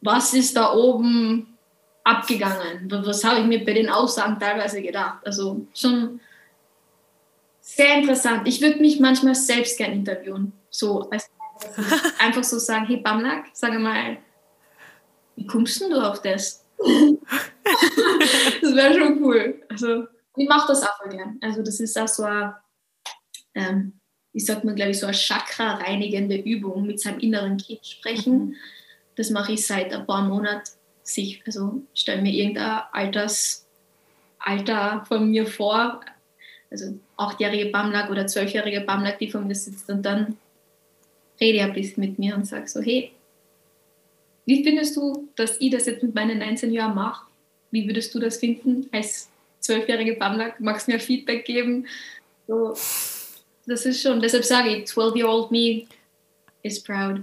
[0.00, 1.54] was ist da oben
[2.02, 2.90] abgegangen?
[2.90, 5.18] Was habe ich mir bei den Aussagen teilweise gedacht?
[5.26, 6.18] Also schon
[7.60, 8.48] sehr interessant.
[8.48, 10.52] Ich würde mich manchmal selbst gerne interviewen.
[10.70, 11.30] So, als,
[12.18, 14.16] einfach so sagen, hey Bamlak, sag mal,
[15.36, 16.64] wie kommst du auf das?
[16.78, 19.62] das wäre schon cool.
[19.68, 20.04] Also,
[20.36, 21.38] ich mache das auch voll gern.
[21.40, 22.56] Also, das ist auch so eine,
[23.54, 24.00] ähm,
[24.32, 28.46] ich sag mal, glaube ich, so eine Chakra-reinigende Übung mit seinem inneren Kind sprechen.
[28.46, 28.56] Mhm
[29.16, 30.70] das mache ich seit ein paar Monaten.
[31.02, 33.66] Sich, also stelle mir irgendein Altersalter
[35.06, 36.00] von mir vor,
[36.70, 40.38] also achtjährige Bamlak oder zwölfjährige Bamlak, die vor mir sitzt und dann
[41.38, 43.12] rede ich ein bisschen mit mir und sage so, hey,
[44.46, 47.26] wie findest du, dass ich das jetzt mit meinen 19 Jahren mache?
[47.70, 49.28] Wie würdest du das finden als
[49.60, 50.60] zwölfjährige Bamlak?
[50.60, 51.86] Magst du mir Feedback geben?
[52.46, 52.74] So,
[53.66, 55.86] das ist schon, deshalb sage ich, 12-year-old me
[56.62, 57.22] is proud.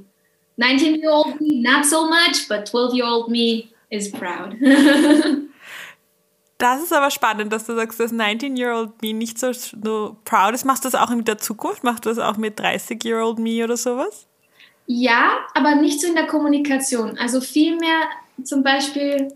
[0.58, 4.56] 19-year-old me, not so much, but 12-year-old me is proud.
[6.58, 10.66] das ist aber spannend, dass du sagst, dass 19-year-old me nicht so, so proud ist.
[10.66, 11.84] Machst du das auch in der Zukunft?
[11.84, 14.28] Machst du das auch mit 30-year-old me oder sowas?
[14.94, 17.18] Ja, aber nicht so in der Kommunikation.
[17.18, 18.10] Also vielmehr
[18.44, 19.34] zum Beispiel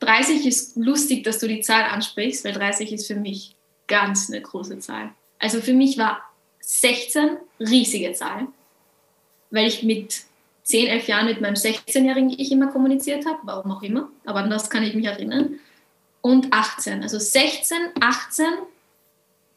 [0.00, 3.54] 30 ist lustig, dass du die Zahl ansprichst, weil 30 ist für mich
[3.86, 5.10] ganz eine große Zahl.
[5.38, 6.22] Also für mich war
[6.60, 8.46] 16 riesige Zahl,
[9.50, 10.22] weil ich mit
[10.62, 14.48] 10, 11 Jahren mit meinem 16-jährigen Ich immer kommuniziert habe, warum auch immer, aber an
[14.48, 15.60] das kann ich mich erinnern.
[16.22, 18.46] Und 18, also 16, 18,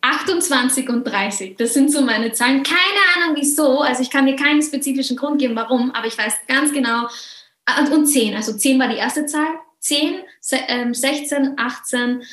[0.07, 1.57] 28 und 30.
[1.57, 2.63] Das sind so meine Zahlen.
[2.63, 2.77] Keine
[3.15, 6.71] Ahnung wieso, also ich kann dir keinen spezifischen Grund geben, warum, aber ich weiß ganz
[6.71, 7.07] genau.
[7.65, 9.59] Ah, und 10, also 10 war die erste Zahl.
[9.79, 10.23] 10,
[10.93, 12.23] 16, 18,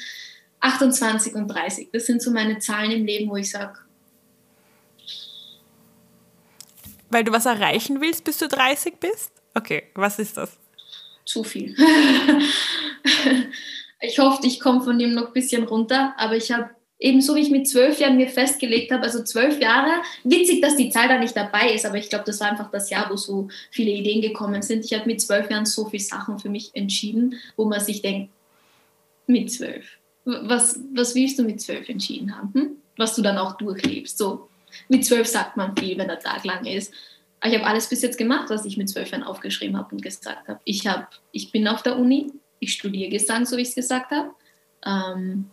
[0.61, 1.91] 28 und 30.
[1.93, 3.79] Das sind so meine Zahlen im Leben, wo ich sage,
[7.11, 9.31] Weil du was erreichen willst, bis du 30 bist?
[9.55, 10.59] Okay, was ist das?
[11.25, 11.77] Zu viel.
[14.01, 17.41] ich hoffe, ich komme von dem noch ein bisschen runter, aber ich habe ebenso wie
[17.41, 21.19] ich mit zwölf Jahren mir festgelegt habe, also zwölf Jahre, witzig, dass die Zahl da
[21.19, 24.23] nicht dabei ist, aber ich glaube, das war einfach das Jahr, wo so viele Ideen
[24.23, 24.85] gekommen sind.
[24.85, 28.31] Ich habe mit zwölf Jahren so viele Sachen für mich entschieden, wo man sich denkt,
[29.27, 29.85] mit zwölf.
[30.25, 32.55] Was, was willst du mit zwölf entschieden haben?
[32.55, 32.71] Hm?
[32.97, 34.17] Was du dann auch durchlebst.
[34.17, 34.49] So,
[34.89, 36.93] mit zwölf sagt man viel, wenn der Tag lang ist.
[37.41, 40.03] Aber ich habe alles bis jetzt gemacht, was ich mit zwölf Jahren aufgeschrieben habe und
[40.03, 40.61] gesagt habe.
[40.65, 44.11] Ich, hab, ich bin auf der Uni, ich studiere Gesang, so wie ich es gesagt
[44.13, 44.31] habe.
[44.87, 45.51] Ähm,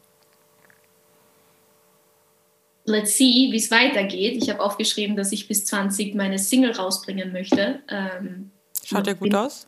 [2.85, 4.41] let's see, wie es weitergeht.
[4.41, 7.81] Ich habe aufgeschrieben, dass ich bis 20 meine Single rausbringen möchte.
[7.87, 8.51] Ähm,
[8.83, 9.67] Schaut ja gut bin, aus?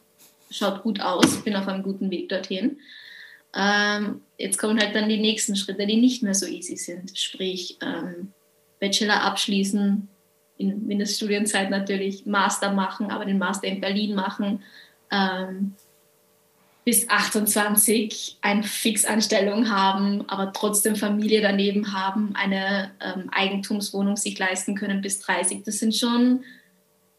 [0.50, 2.78] Schaut gut aus, bin auf einem guten Weg dorthin.
[3.56, 7.18] Ähm, jetzt kommen halt dann die nächsten Schritte, die nicht mehr so easy sind.
[7.18, 8.34] Sprich, ähm,
[8.80, 10.08] Bachelor abschließen,
[10.58, 14.64] in Mindeststudienzeit natürlich Master machen, aber den Master in Berlin machen.
[15.12, 15.76] Ähm,
[16.86, 24.76] bis 28 eine Fixanstellung haben, aber trotzdem Familie daneben haben, eine ähm, Eigentumswohnung sich leisten
[24.76, 25.64] können bis 30.
[25.64, 26.44] Das sind schon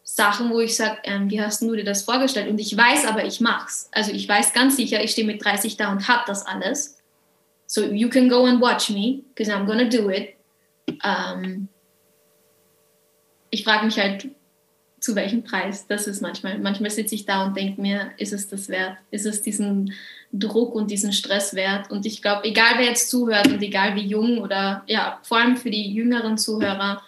[0.03, 2.50] Sachen, wo ich sage, ähm, wie hast du dir das vorgestellt?
[2.50, 3.88] Und ich weiß aber, ich mach's.
[3.92, 6.98] Also ich weiß ganz sicher, ich stehe mit 30 da und habe das alles.
[7.66, 10.35] So you can go and watch me, because I'm gonna do it.
[11.03, 11.68] Ähm,
[13.48, 14.29] ich frage mich halt,
[15.05, 15.87] zu welchem Preis.
[15.87, 16.59] Das ist manchmal.
[16.59, 18.97] Manchmal sitze ich da und denke mir, ist es das wert?
[19.11, 19.93] Ist es diesen
[20.33, 21.90] Druck und diesen Stress wert?
[21.90, 25.59] Und ich glaube, egal wer jetzt zuhört und egal wie jung oder ja, vor allem
[25.59, 27.03] für die jüngeren Zuhörer,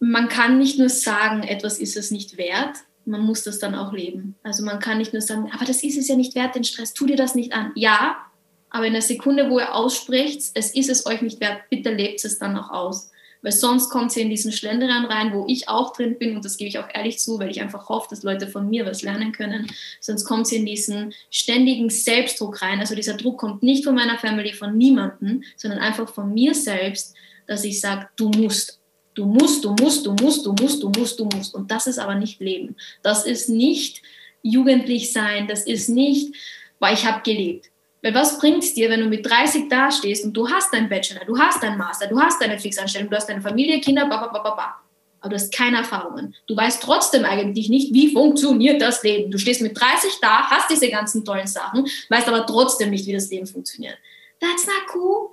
[0.00, 3.92] man kann nicht nur sagen, etwas ist es nicht wert, man muss das dann auch
[3.92, 4.34] leben.
[4.42, 6.92] Also man kann nicht nur sagen, aber das ist es ja nicht wert, den Stress,
[6.92, 7.70] tu dir das nicht an.
[7.76, 8.16] Ja,
[8.68, 12.24] aber in der Sekunde, wo ihr ausspricht, es ist es euch nicht wert, bitte lebt
[12.24, 13.10] es dann auch aus.
[13.42, 16.56] Weil sonst kommt sie in diesen Schlenderian rein, wo ich auch drin bin und das
[16.56, 19.32] gebe ich auch ehrlich zu, weil ich einfach hoffe, dass Leute von mir was lernen
[19.32, 19.66] können.
[20.00, 22.80] Sonst kommt sie in diesen ständigen Selbstdruck rein.
[22.80, 27.14] Also dieser Druck kommt nicht von meiner Family, von niemandem, sondern einfach von mir selbst,
[27.46, 28.80] dass ich sage, du musst
[29.14, 31.54] Du musst, du musst, du musst, du musst, du musst, du musst.
[31.54, 32.76] Und das ist aber nicht Leben.
[33.02, 34.02] Das ist nicht
[34.42, 35.48] jugendlich sein.
[35.48, 36.34] Das ist nicht,
[36.78, 37.70] weil ich habe gelebt.
[38.02, 41.24] Weil was bringt es dir, wenn du mit 30 dastehst und du hast deinen Bachelor,
[41.24, 44.28] du hast deinen Master, du hast deine Fixanstellung, du hast deine Familie, Kinder, ba, ba,
[44.28, 44.74] ba, ba, ba.
[45.20, 46.34] Aber du hast keine Erfahrungen.
[46.46, 49.30] Du weißt trotzdem eigentlich nicht, wie funktioniert das Leben.
[49.30, 53.12] Du stehst mit 30 da, hast diese ganzen tollen Sachen, weißt aber trotzdem nicht, wie
[53.12, 53.98] das Leben funktioniert.
[54.40, 55.30] That's not cool.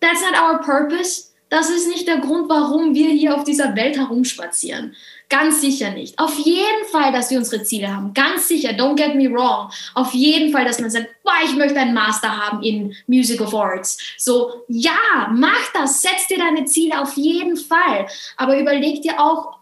[0.00, 1.34] That's not our purpose.
[1.50, 4.96] Das ist nicht der Grund, warum wir hier auf dieser Welt herumspazieren.
[5.30, 6.18] Ganz sicher nicht.
[6.18, 8.12] Auf jeden Fall, dass wir unsere Ziele haben.
[8.14, 9.70] Ganz sicher, don't get me wrong.
[9.94, 13.54] Auf jeden Fall, dass man sagt, boah, ich möchte einen Master haben in Music of
[13.54, 13.98] Arts.
[14.18, 16.02] So, ja, mach das.
[16.02, 18.06] Setz dir deine Ziele auf jeden Fall.
[18.36, 19.58] Aber überleg dir auch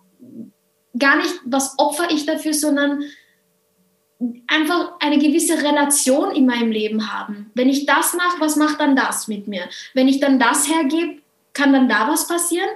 [0.98, 3.04] gar nicht, was opfer ich dafür, sondern
[4.46, 7.50] einfach eine gewisse Relation in meinem Leben haben.
[7.54, 9.68] Wenn ich das mache, was macht dann das mit mir?
[9.94, 11.22] Wenn ich dann das hergebe,
[11.54, 12.68] kann dann da was passieren?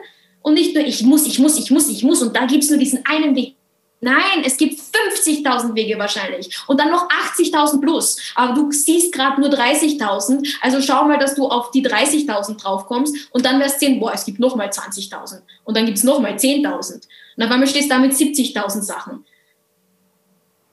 [0.47, 2.71] Und nicht nur ich muss, ich muss, ich muss, ich muss und da gibt es
[2.71, 3.57] nur diesen einen Weg.
[4.01, 8.17] Nein, es gibt 50.000 Wege wahrscheinlich und dann noch 80.000 plus.
[8.37, 10.47] Aber du siehst gerade nur 30.000.
[10.61, 14.13] Also schau mal, dass du auf die 30.000 draufkommst und dann wirst du sehen, boah,
[14.15, 17.09] es gibt noch mal 20.000 und dann gibt es noch mal 10.000.
[17.37, 19.25] Und auf einmal stehst du da mit 70.000 Sachen.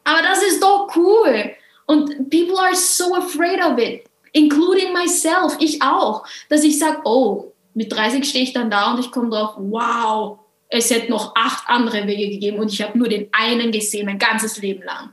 [0.03, 1.49] Aber das ist doch cool.
[1.87, 7.52] Und people are so afraid of it, including myself, ich auch, dass ich sage, oh,
[7.73, 11.67] mit 30 stehe ich dann da und ich komme drauf, wow, es hätte noch acht
[11.67, 15.11] andere Wege gegeben und ich habe nur den einen gesehen, mein ganzes Leben lang.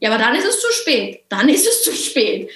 [0.00, 1.24] Ja, aber dann ist es zu spät.
[1.28, 2.50] Dann ist es zu spät.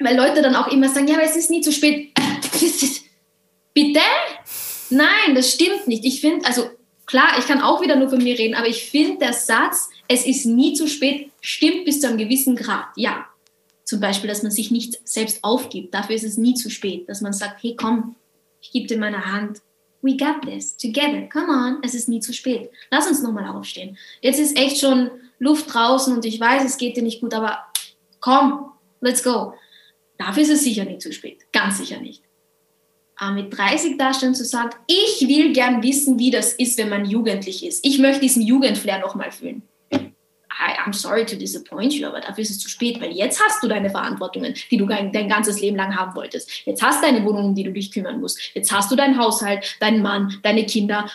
[0.00, 2.10] Weil Leute dann auch immer sagen, ja, aber es ist nie zu spät.
[3.74, 4.00] Bitte?
[4.90, 6.04] Nein, das stimmt nicht.
[6.04, 6.68] Ich finde, also
[7.06, 10.26] klar, ich kann auch wieder nur von mir reden, aber ich finde, der Satz, es
[10.26, 12.86] ist nie zu spät, stimmt bis zu einem gewissen Grad.
[12.96, 13.26] Ja,
[13.88, 15.94] zum Beispiel, dass man sich nicht selbst aufgibt.
[15.94, 18.16] Dafür ist es nie zu spät, dass man sagt, hey, komm,
[18.60, 19.62] ich gebe dir meine Hand.
[20.02, 21.26] We got this together.
[21.32, 22.70] Come on, es ist nie zu spät.
[22.90, 23.96] Lass uns nochmal aufstehen.
[24.20, 27.60] Jetzt ist echt schon Luft draußen und ich weiß, es geht dir nicht gut, aber
[28.20, 29.54] komm, let's go.
[30.18, 31.50] Dafür ist es sicher nicht zu spät.
[31.50, 32.22] Ganz sicher nicht.
[33.16, 37.06] Aber mit 30 dastehen zu sagen, ich will gern wissen, wie das ist, wenn man
[37.06, 37.86] jugendlich ist.
[37.86, 39.62] Ich möchte diesen Jugendflair nochmal fühlen.
[40.58, 43.68] I'm sorry to disappoint you, aber dafür ist es zu spät, weil jetzt hast du
[43.68, 46.66] deine Verantwortungen, die du dein, ganzes Leben lang haben wolltest.
[46.66, 48.38] Jetzt hast du deine Wohnung, um die du dich kümmern musst.
[48.54, 51.08] Jetzt hast du deinen Haushalt, deinen Mann, deine Kinder.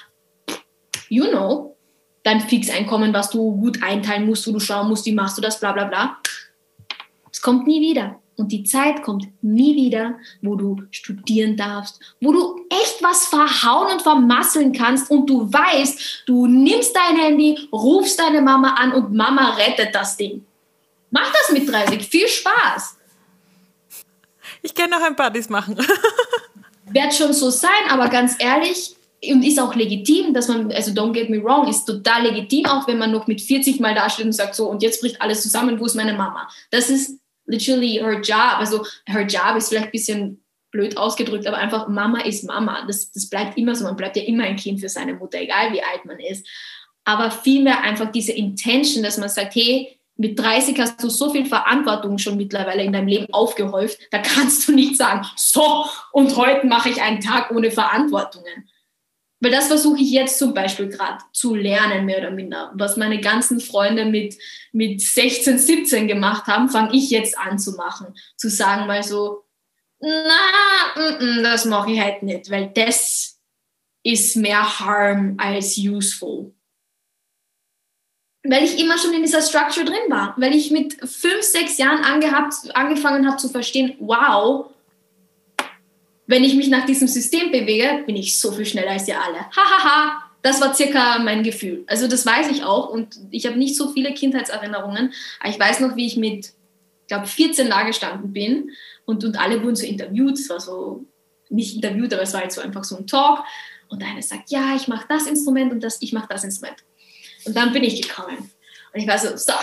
[1.09, 1.75] You know,
[2.23, 5.59] dein Fixeinkommen, was du gut einteilen musst, wo du schauen musst, wie machst du das,
[5.59, 6.17] bla bla bla.
[7.31, 8.22] Es kommt nie wieder.
[8.35, 13.93] Und die Zeit kommt nie wieder, wo du studieren darfst, wo du echt was verhauen
[13.93, 19.13] und vermasseln kannst und du weißt, du nimmst dein Handy, rufst deine Mama an und
[19.13, 20.43] Mama rettet das Ding.
[21.11, 22.01] Mach das mit 30.
[22.07, 22.97] Viel Spaß.
[24.63, 25.77] Ich kann noch ein paar dies machen.
[26.85, 28.95] Wird schon so sein, aber ganz ehrlich,
[29.31, 32.87] und ist auch legitim, dass man, also don't get me wrong, ist total legitim, auch
[32.87, 35.79] wenn man noch mit 40 Mal dasteht und sagt, so, und jetzt bricht alles zusammen,
[35.79, 36.49] wo ist meine Mama?
[36.71, 38.57] Das ist literally her job.
[38.57, 42.85] Also her job ist vielleicht ein bisschen blöd ausgedrückt, aber einfach Mama ist Mama.
[42.87, 43.85] Das, das bleibt immer so.
[43.85, 46.47] Man bleibt ja immer ein Kind für seine Mutter, egal wie alt man ist.
[47.05, 51.45] Aber vielmehr einfach diese Intention, dass man sagt, hey, mit 30 hast du so viel
[51.45, 56.67] Verantwortung schon mittlerweile in deinem Leben aufgehäuft, da kannst du nicht sagen, so, und heute
[56.67, 58.69] mache ich einen Tag ohne Verantwortungen.
[59.43, 62.71] Weil das versuche ich jetzt zum Beispiel gerade zu lernen, mehr oder minder.
[62.75, 64.37] Was meine ganzen Freunde mit,
[64.71, 68.15] mit 16, 17 gemacht haben, fange ich jetzt an zu machen.
[68.37, 69.43] Zu sagen mal so,
[69.99, 73.37] na, mm, mm, das mache ich halt nicht, weil das
[74.01, 76.53] ist mehr harm als useful
[78.45, 82.03] weil ich immer schon in dieser Structure drin war, weil ich mit fünf, sechs Jahren
[82.03, 84.72] angehabt, angefangen habe zu verstehen, wow,
[86.25, 89.39] wenn ich mich nach diesem System bewege, bin ich so viel schneller als ihr alle.
[89.39, 90.31] Hahaha, ha, ha.
[90.41, 91.83] das war circa mein Gefühl.
[91.87, 95.81] Also das weiß ich auch und ich habe nicht so viele Kindheitserinnerungen, aber ich weiß
[95.81, 96.53] noch, wie ich mit,
[97.07, 98.71] glaube, 14 da gestanden bin
[99.05, 101.05] und, und alle wurden so interviewt, es war so,
[101.49, 103.43] nicht interviewt, aber es war halt so einfach so ein Talk
[103.89, 106.77] und der eine sagt, ja, ich mache das Instrument und das, ich mache das Instrument.
[107.45, 108.51] Und dann bin ich gekommen.
[108.93, 109.53] Und ich war so, so.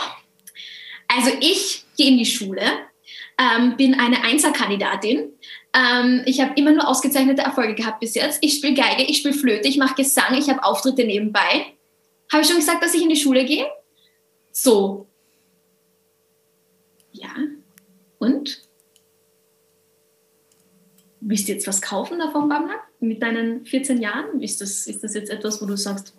[1.08, 2.62] Also ich gehe in die Schule,
[3.38, 5.32] ähm, bin eine Einserkandidatin.
[5.72, 8.38] Ähm, ich habe immer nur ausgezeichnete Erfolge gehabt bis jetzt.
[8.42, 11.66] Ich spiele Geige, ich spiele Flöte, ich mache Gesang, ich habe Auftritte nebenbei.
[12.32, 13.66] Habe ich schon gesagt, dass ich in die Schule gehe?
[14.52, 15.06] So.
[17.12, 17.30] Ja.
[18.18, 18.62] Und?
[21.20, 22.74] Willst du jetzt was kaufen davon, Bamla?
[22.98, 24.40] Mit deinen 14 Jahren?
[24.40, 26.14] Ist das, ist das jetzt etwas, wo du sagst,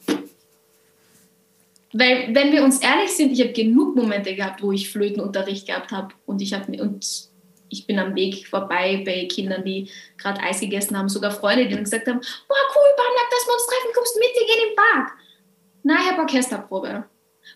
[1.94, 5.92] weil, wenn wir uns ehrlich sind, ich habe genug Momente gehabt, wo ich Flötenunterricht gehabt
[5.92, 7.31] habe und ich habe und
[7.72, 11.74] ich bin am Weg vorbei bei Kindern, die gerade Eis gegessen haben, sogar Freunde, die
[11.74, 14.76] dann gesagt haben, boah, cool, Bamlack, dass wir uns treffen, kommst mit, wir gehen im
[14.76, 15.14] Park.
[15.84, 17.06] Nein, ich habe Orchesterprobe.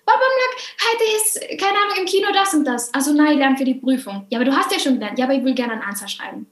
[0.05, 2.93] Boah, Bamlack, heute ist, keine Ahnung, im Kino das und das.
[2.93, 4.25] Also nein, ich lerne für die Prüfung.
[4.29, 5.19] Ja, aber du hast ja schon gelernt.
[5.19, 6.49] Ja, aber ich will gerne einen Answer schreiben.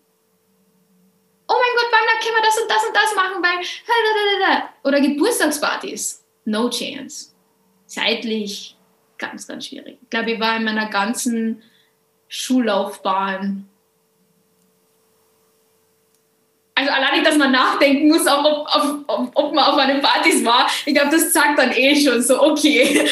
[1.47, 4.83] Oh mein Gott, Bamlack, können wir das und das und das machen, weil...
[4.83, 6.23] Oder Geburtstagspartys.
[6.45, 7.33] No chance
[7.93, 8.75] zeitlich
[9.17, 9.97] ganz, ganz schwierig.
[10.01, 11.61] Ich glaube, ich war in meiner ganzen
[12.33, 13.69] Schullaufbahn.
[16.73, 20.67] Also allein, dass man nachdenken muss, auch ob, ob, ob man auf einer Partys war,
[20.87, 23.07] ich glaube, das sagt dann eh schon so, okay.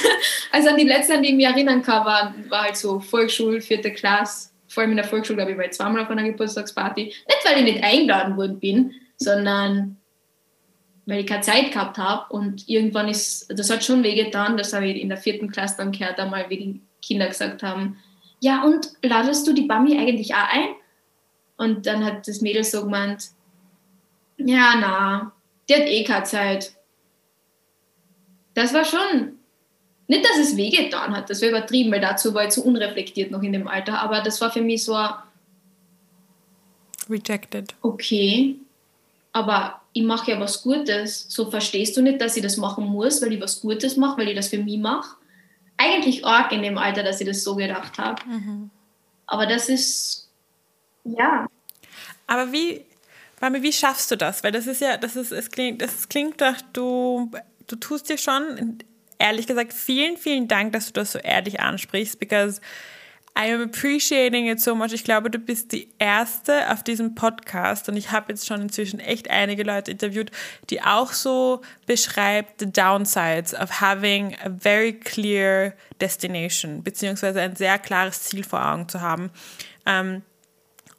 [0.52, 3.60] also an die letzten, an die ich mich erinnern kann, war, war halt so Volksschule,
[3.60, 4.48] vierte Klasse.
[4.68, 7.04] Vor allem in der Volksschule, glaube ich, war ich zweimal auf einer Geburtstagsparty.
[7.04, 9.98] Nicht, weil ich nicht eingeladen worden bin, sondern
[11.04, 14.86] weil ich keine Zeit gehabt habe und irgendwann ist, das hat schon wehgetan, das habe
[14.86, 17.98] ich in der vierten Klasse dann gehört, einmal, wie die Kinder gesagt haben,
[18.42, 20.74] ja und ladest du die Bami eigentlich auch ein?
[21.56, 23.30] Und dann hat das Mädel so gemeint,
[24.36, 25.32] ja na,
[25.68, 26.74] die hat eh keine Zeit.
[28.54, 29.38] Das war schon,
[30.08, 33.42] nicht, dass es wehgetan hat, das war übertrieben, weil dazu war ich zu unreflektiert noch
[33.42, 34.98] in dem Alter, aber das war für mich so
[37.08, 37.74] Rejected.
[37.82, 38.56] Okay,
[39.32, 41.26] aber ich mache ja was Gutes.
[41.28, 44.28] So verstehst du nicht, dass ich das machen muss, weil ich was Gutes mache, weil
[44.28, 45.16] ich das für mich mache.
[45.82, 48.22] Eigentlich arg in dem Alter, dass ich das so gedacht habe.
[48.26, 48.70] Mhm.
[49.26, 50.28] Aber das ist,
[51.04, 51.46] ja.
[52.26, 52.84] Aber wie,
[53.40, 54.44] Mami, wie schaffst du das?
[54.44, 57.30] Weil das ist ja, das ist, es klingt, das klingt doch, du,
[57.66, 58.78] du tust dir schon,
[59.18, 62.60] ehrlich gesagt, vielen, vielen Dank, dass du das so ehrlich ansprichst, because
[63.34, 64.92] I am appreciating it so much.
[64.92, 69.00] Ich glaube, du bist die Erste auf diesem Podcast und ich habe jetzt schon inzwischen
[69.00, 70.30] echt einige Leute interviewt,
[70.68, 77.78] die auch so beschreibt the downsides of having a very clear destination, beziehungsweise ein sehr
[77.78, 79.30] klares Ziel vor Augen zu haben.
[79.86, 80.22] Ähm,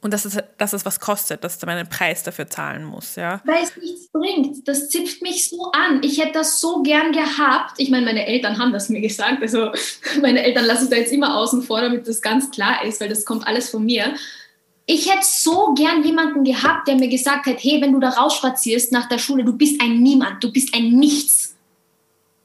[0.04, 3.40] und dass es, dass es was kostet, dass man einen Preis dafür zahlen muss, ja.
[3.46, 4.68] Weil es nichts bringt.
[4.68, 6.02] Das zipft mich so an.
[6.02, 7.78] Ich hätte das so gern gehabt.
[7.78, 9.40] Ich meine, meine Eltern haben das mir gesagt.
[9.40, 9.70] Also
[10.20, 13.08] meine Eltern lassen ich da jetzt immer außen vor, damit das ganz klar ist, weil
[13.08, 14.14] das kommt alles von mir.
[14.84, 18.92] Ich hätte so gern jemanden gehabt, der mir gesagt hat, hey, wenn du da rausspazierst
[18.92, 21.53] nach der Schule, du bist ein Niemand, du bist ein Nichts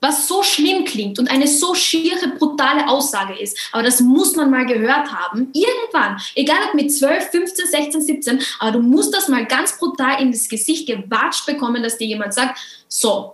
[0.02, 3.58] was so schlimm klingt und eine so schiere, brutale Aussage ist.
[3.72, 5.50] Aber das muss man mal gehört haben.
[5.54, 10.22] Irgendwann, egal ob mit 12, 15, 16, 17, aber du musst das mal ganz brutal
[10.22, 13.34] in das Gesicht gewatscht bekommen, dass dir jemand sagt, so.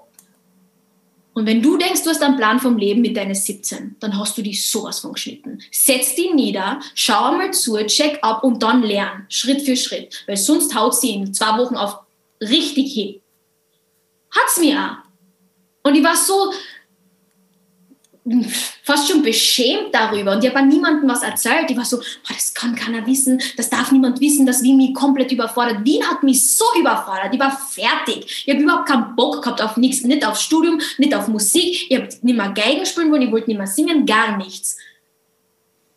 [1.33, 4.37] Und wenn du denkst, du hast einen Plan vom Leben mit deinen 17, dann hast
[4.37, 5.59] du die sowas von geschnitten.
[5.69, 10.23] Setz die nieder, schau mal zu, check ab und dann lern, Schritt für Schritt.
[10.27, 11.97] Weil sonst haut sie in zwei Wochen auf
[12.39, 13.21] richtig hin.
[14.31, 15.04] Hat's mir auch.
[15.85, 16.51] Und ich war so
[18.83, 21.69] fast schon beschämt darüber und ich habe an niemandem was erzählt.
[21.69, 24.95] Ich war so, boah, das kann keiner wissen, das darf niemand wissen, das Wien mich
[24.95, 25.85] komplett überfordert.
[25.85, 28.43] Wien hat mich so überfordert, ich war fertig.
[28.47, 31.85] Ich habe überhaupt keinen Bock gehabt auf nichts, nicht auf Studium, nicht auf Musik.
[31.87, 34.77] Ich habe nicht mehr Geigen spielen wollen, ich wollte nicht mehr singen, gar nichts.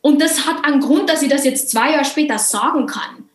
[0.02, 3.27] Und das hat einen Grund, dass ich das jetzt zwei Jahre später sagen kann.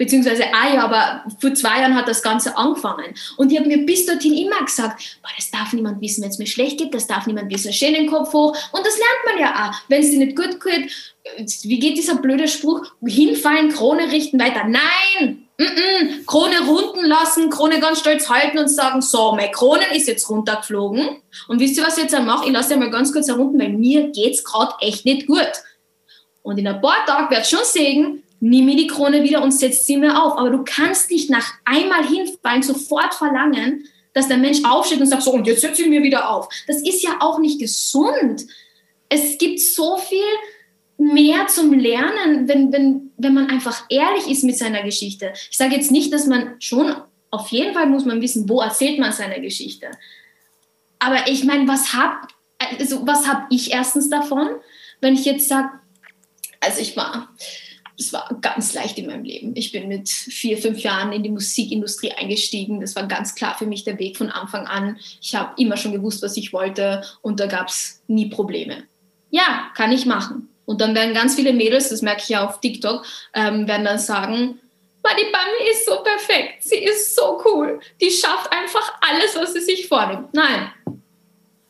[0.00, 3.14] Beziehungsweise, ah ja, aber vor zwei Jahren hat das Ganze angefangen.
[3.36, 6.38] Und ich habe mir bis dorthin immer gesagt, boah, das darf niemand wissen, wenn es
[6.38, 8.56] mir schlecht geht, das darf niemand wissen, schön den Kopf hoch.
[8.72, 9.78] Und das lernt man ja auch.
[9.88, 10.90] Wenn es dir nicht gut geht,
[11.64, 12.86] wie geht dieser blöde Spruch?
[13.04, 14.64] Hinfallen, Krone richten, weiter.
[14.64, 15.46] Nein!
[15.58, 16.24] Mm -mm.
[16.26, 21.18] Krone runden lassen, Krone ganz stolz halten und sagen, so, meine Krone ist jetzt runtergeflogen.
[21.46, 22.46] Und wisst ihr, was ich jetzt mache?
[22.46, 25.52] Ich lasse mal ganz kurz herunter, weil mir geht's gerade echt nicht gut.
[26.40, 29.86] Und in ein paar Tagen wird schon sehen, nimm mir die Krone wieder und setz
[29.86, 30.38] sie mir auf.
[30.38, 35.22] Aber du kannst nicht nach einmal hinfallen sofort verlangen, dass der Mensch aufsteht und sagt,
[35.22, 36.48] so, und jetzt setze ich mir wieder auf.
[36.66, 38.46] Das ist ja auch nicht gesund.
[39.08, 40.18] Es gibt so viel
[40.98, 45.32] mehr zum Lernen, wenn, wenn, wenn man einfach ehrlich ist mit seiner Geschichte.
[45.50, 46.94] Ich sage jetzt nicht, dass man schon,
[47.30, 49.90] auf jeden Fall muss man wissen, wo erzählt man seine Geschichte.
[50.98, 52.26] Aber ich meine, was habe
[52.78, 54.48] also, was hab ich erstens davon,
[55.00, 55.70] wenn ich jetzt sage,
[56.60, 57.34] also ich war,
[58.00, 59.52] es war ganz leicht in meinem Leben.
[59.54, 62.80] Ich bin mit vier, fünf Jahren in die Musikindustrie eingestiegen.
[62.80, 64.98] Das war ganz klar für mich der Weg von Anfang an.
[65.20, 68.84] Ich habe immer schon gewusst, was ich wollte und da gab es nie Probleme.
[69.30, 70.48] Ja, kann ich machen.
[70.64, 73.98] Und dann werden ganz viele Mädels, das merke ich ja auf TikTok, ähm, werden dann
[73.98, 74.58] sagen,
[75.18, 79.60] die Bami ist so perfekt, sie ist so cool, die schafft einfach alles, was sie
[79.60, 80.32] sich vornimmt.
[80.32, 80.70] Nein.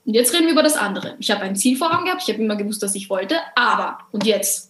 [0.04, 1.16] Und jetzt reden wir über das andere.
[1.18, 3.98] Ich habe ein Ziel vor Augen gehabt, ich habe immer gewusst, was ich wollte, aber,
[4.12, 4.69] und jetzt,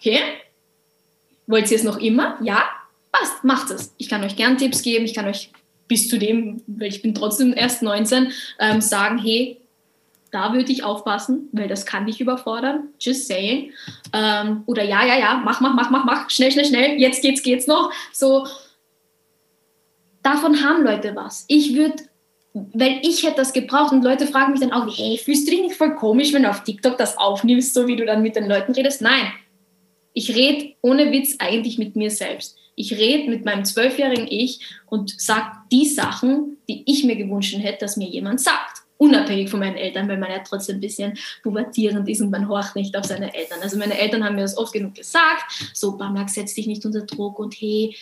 [0.00, 0.18] Okay?
[1.46, 2.38] Wollt ihr es noch immer?
[2.42, 2.64] Ja?
[3.12, 3.94] Passt, macht es.
[3.98, 5.50] Ich kann euch gern Tipps geben, ich kann euch
[5.88, 9.60] bis zu dem, weil ich bin trotzdem erst 19, ähm, sagen, hey,
[10.30, 12.88] da würde ich aufpassen, weil das kann dich überfordern.
[13.00, 13.72] Just saying.
[14.12, 17.42] Ähm, oder ja, ja, ja, mach, mach, mach, mach, mach, schnell, schnell, schnell, jetzt geht's,
[17.42, 17.92] geht's noch.
[18.12, 18.46] So,
[20.22, 21.44] davon haben Leute was.
[21.48, 22.04] Ich würde,
[22.52, 25.62] weil ich hätte das gebraucht und Leute fragen mich dann auch, hey, fühlst du dich
[25.62, 28.48] nicht voll komisch, wenn du auf TikTok das aufnimmst, so wie du dann mit den
[28.48, 29.02] Leuten redest?
[29.02, 29.32] Nein,
[30.12, 32.56] ich rede ohne Witz eigentlich mit mir selbst.
[32.74, 37.80] Ich rede mit meinem zwölfjährigen Ich und sage die Sachen, die ich mir gewünscht hätte,
[37.80, 38.78] dass mir jemand sagt.
[38.96, 42.76] Unabhängig von meinen Eltern, weil man ja trotzdem ein bisschen pubertierend ist und man horcht
[42.76, 43.60] nicht auf seine Eltern.
[43.62, 47.02] Also meine Eltern haben mir das oft genug gesagt, so Bamlak, setz dich nicht unter
[47.02, 47.96] Druck und hey,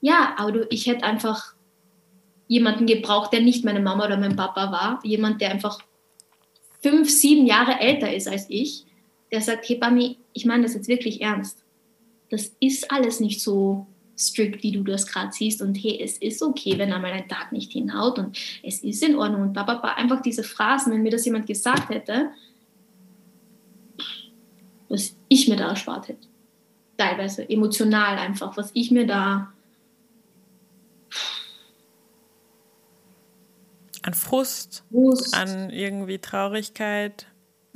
[0.00, 1.54] ja, aber du, ich hätte einfach
[2.46, 5.80] jemanden gebraucht, der nicht meine Mama oder mein Papa war, jemand, der einfach
[6.82, 8.84] fünf, sieben Jahre älter ist als ich,
[9.30, 11.62] der sagt, hey Bami, ich meine das jetzt wirklich ernst.
[12.30, 13.86] Das ist alles nicht so
[14.18, 15.62] strikt, wie du das gerade siehst.
[15.62, 19.16] Und hey, es ist okay, wenn einmal ein Tag nicht hinhaut und es ist in
[19.16, 19.42] Ordnung.
[19.42, 22.30] Und bababa, einfach diese Phrasen, wenn mir das jemand gesagt hätte,
[24.88, 26.26] was ich mir da erspart hätte.
[26.96, 29.52] Teilweise emotional einfach, was ich mir da
[34.02, 37.26] an Frust, Frust, an irgendwie Traurigkeit.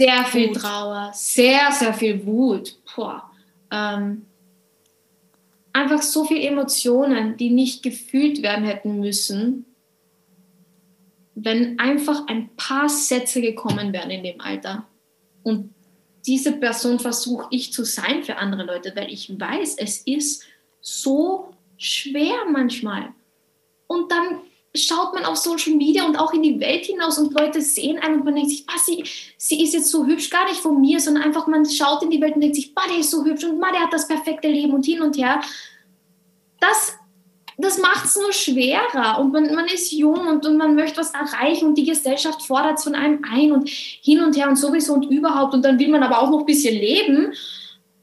[0.03, 0.57] Sehr viel Wut.
[0.57, 2.74] Trauer, sehr, sehr viel Wut.
[2.96, 3.30] Boah.
[3.70, 4.26] Ähm,
[5.72, 9.64] einfach so viele Emotionen, die nicht gefühlt werden hätten müssen,
[11.36, 14.88] wenn einfach ein paar Sätze gekommen wären in dem Alter.
[15.44, 15.72] Und
[16.26, 20.44] diese Person versuche ich zu sein für andere Leute, weil ich weiß, es ist
[20.80, 23.11] so schwer manchmal.
[23.86, 24.40] Und dann
[24.75, 28.16] schaut man auf Social Media und auch in die Welt hinaus und Leute sehen einen
[28.16, 29.05] und man denkt sich, sie,
[29.37, 32.20] sie ist jetzt so hübsch, gar nicht von mir, sondern einfach man schaut in die
[32.20, 34.87] Welt und denkt sich, der ist so hübsch und der hat das perfekte Leben und
[34.87, 35.43] hin und her.
[36.59, 36.97] Das,
[37.59, 41.12] das macht es nur schwerer und man, man ist jung und, und man möchte was
[41.12, 44.95] erreichen und die Gesellschaft fordert es von einem ein und hin und her und sowieso
[44.95, 47.35] und überhaupt und dann will man aber auch noch ein bisschen leben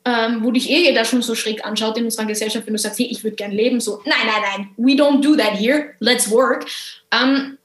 [0.10, 2.99] ähm, wo dich eh jeder schon so schräg anschaut in unserer Gesellschaft, wenn du sagst,
[2.99, 6.30] hey, ich würde gern leben, so, nein, nein, nein, we don't do that here, let's
[6.32, 6.66] work.
[7.12, 7.57] Ähm,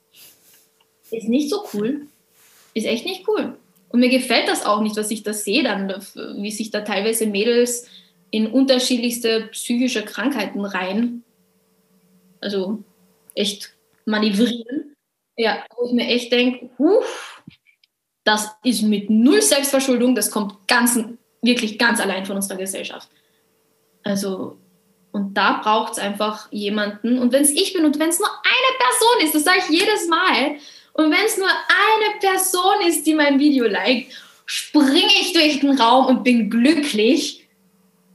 [1.11, 2.07] ist nicht so cool.
[2.75, 3.57] Ist echt nicht cool.
[3.89, 5.89] Und mir gefällt das auch nicht, was ich da sehe, dann,
[6.37, 7.87] wie sich da teilweise Mädels
[8.31, 11.23] in unterschiedlichste psychische Krankheiten rein,
[12.41, 12.83] also
[13.35, 13.75] echt
[14.05, 14.97] manövrieren.
[15.37, 16.71] Ja, wo ich mir echt denke,
[18.25, 20.99] das ist mit null Selbstverschuldung, das kommt ganz
[21.45, 23.09] wirklich ganz allein von unserer Gesellschaft.
[24.03, 24.59] Also,
[25.13, 27.19] und da braucht es einfach jemanden.
[27.19, 29.81] Und wenn es ich bin und wenn es nur eine Person ist, das sage ich
[29.81, 30.57] jedes Mal,
[30.95, 34.13] und wenn es nur eine Person ist, die mein Video liked,
[34.47, 37.49] springe ich durch den Raum und bin glücklich,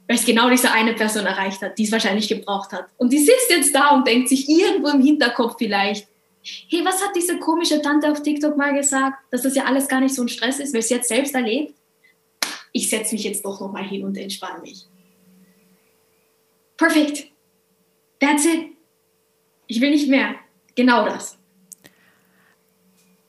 [0.07, 2.85] weil es genau diese eine Person erreicht hat, die es wahrscheinlich gebraucht hat.
[2.97, 6.07] Und die sitzt jetzt da und denkt sich irgendwo im Hinterkopf vielleicht,
[6.69, 9.99] hey, was hat diese komische Tante auf TikTok mal gesagt, dass das ja alles gar
[9.99, 11.75] nicht so ein Stress ist, weil sie jetzt selbst erlebt?
[12.71, 14.85] Ich setze mich jetzt doch nochmal hin und entspanne mich.
[16.77, 17.27] Perfekt.
[18.19, 18.67] That's it.
[19.67, 20.35] Ich will nicht mehr.
[20.75, 21.39] Genau das.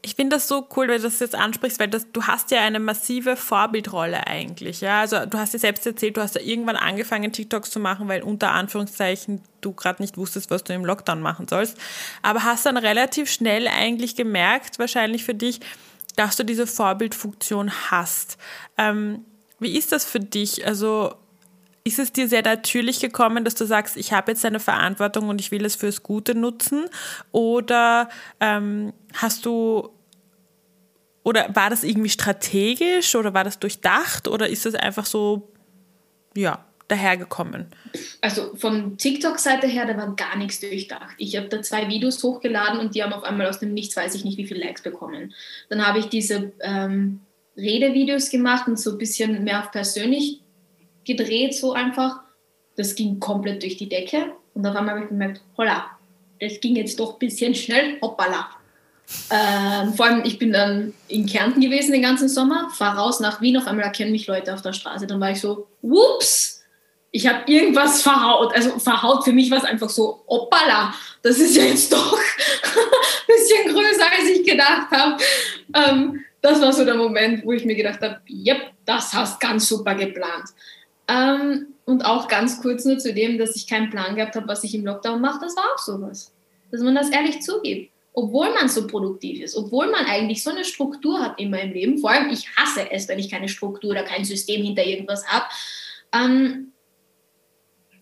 [0.02, 2.60] ich finde das so cool, weil du das jetzt ansprichst, weil das, du hast ja
[2.62, 4.80] eine massive Vorbildrolle eigentlich.
[4.80, 5.00] Ja?
[5.00, 8.22] Also du hast dir selbst erzählt, du hast ja irgendwann angefangen, TikToks zu machen, weil
[8.22, 11.76] unter Anführungszeichen du gerade nicht wusstest, was du im Lockdown machen sollst.
[12.22, 15.60] Aber hast dann relativ schnell eigentlich gemerkt, wahrscheinlich für dich,
[16.16, 18.38] dass du diese Vorbildfunktion hast.
[18.78, 19.24] Ähm,
[19.60, 20.66] wie ist das für dich?
[20.66, 21.14] Also
[21.84, 25.40] ist es dir sehr natürlich gekommen, dass du sagst, ich habe jetzt eine Verantwortung und
[25.40, 26.84] ich will es fürs Gute nutzen?
[27.32, 28.08] Oder
[28.40, 29.90] ähm, hast du
[31.22, 35.52] oder war das irgendwie strategisch oder war das durchdacht oder ist das einfach so,
[36.34, 37.66] ja, dahergekommen?
[38.20, 41.14] Also von TikTok-Seite her, da war gar nichts durchdacht.
[41.18, 44.14] Ich habe da zwei Videos hochgeladen und die haben auf einmal aus dem Nichts, weiß
[44.14, 45.34] ich nicht, wie viele Likes bekommen.
[45.68, 47.20] Dann habe ich diese ähm,
[47.56, 50.40] Redevideos gemacht und so ein bisschen mehr auf persönlich
[51.04, 52.20] gedreht, so einfach.
[52.76, 54.32] Das ging komplett durch die Decke.
[54.54, 55.86] Und auf einmal habe ich gemerkt, holla,
[56.40, 58.48] das ging jetzt doch ein bisschen schnell, hoppala.
[59.30, 63.40] Ähm, vor allem, ich bin dann in Kärnten gewesen den ganzen Sommer, fahre raus nach
[63.40, 65.06] Wien, auf einmal erkennen mich Leute auf der Straße.
[65.06, 66.59] Dann war ich so, whoops,
[67.12, 68.54] ich habe irgendwas verhaut.
[68.54, 72.18] Also verhaut für mich war es einfach so, hoppala, das ist ja jetzt doch ein
[73.26, 75.22] bisschen größer, als ich gedacht habe.
[75.74, 79.68] Ähm, das war so der Moment, wo ich mir gedacht habe, yep, das hast ganz
[79.68, 80.48] super geplant.
[81.08, 84.62] Ähm, und auch ganz kurz nur zu dem, dass ich keinen Plan gehabt habe, was
[84.64, 86.32] ich im Lockdown mache, das war auch sowas.
[86.70, 87.90] Dass man das ehrlich zugibt.
[88.12, 91.98] Obwohl man so produktiv ist, obwohl man eigentlich so eine Struktur hat in meinem Leben,
[91.98, 95.46] vor allem ich hasse es, wenn ich keine Struktur oder kein System hinter irgendwas habe.
[96.12, 96.69] Ähm,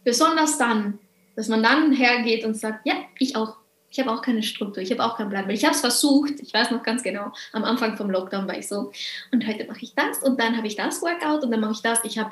[0.08, 0.98] besonders dann,
[1.36, 3.56] dass man dann hergeht und sagt, ja, ich auch.
[3.90, 5.48] Ich habe auch keine Struktur, ich habe auch keinen Plan.
[5.48, 8.68] Ich habe es versucht, ich weiß noch ganz genau, am Anfang vom Lockdown war ich
[8.68, 8.92] so,
[9.32, 11.80] und heute mache ich das und dann habe ich das Workout und dann mache ich
[11.80, 12.04] das.
[12.04, 12.30] Ich habe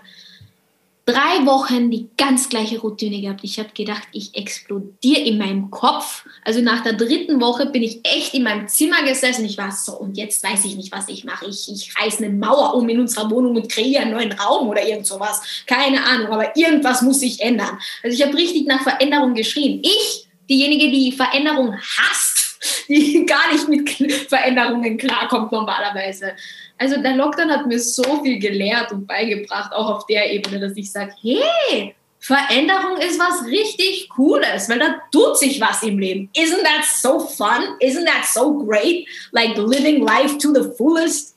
[1.06, 3.40] drei Wochen die ganz gleiche Routine gehabt.
[3.44, 6.26] Ich habe gedacht, ich explodiere in meinem Kopf.
[6.44, 9.44] Also nach der dritten Woche bin ich echt in meinem Zimmer gesessen.
[9.44, 11.46] Ich war so, und jetzt weiß ich nicht, was ich mache.
[11.46, 14.86] Ich, ich reiße eine Mauer um in unserer Wohnung und kreiere einen neuen Raum oder
[14.86, 15.40] irgend sowas.
[15.66, 17.78] Keine Ahnung, aber irgendwas muss sich ändern.
[18.02, 19.80] Also ich habe richtig nach Veränderung geschrien.
[19.84, 23.88] Ich, diejenige, die Veränderung hasst, die gar nicht mit
[24.28, 26.32] Veränderungen klarkommt normalerweise.
[26.78, 30.76] Also der Lockdown hat mir so viel gelehrt und beigebracht, auch auf der Ebene, dass
[30.76, 36.28] ich sage, hey, Veränderung ist was richtig Cooles, weil da tut sich was im Leben.
[36.36, 37.76] Isn't that so fun?
[37.80, 39.06] Isn't that so great?
[39.32, 41.36] Like living life to the fullest?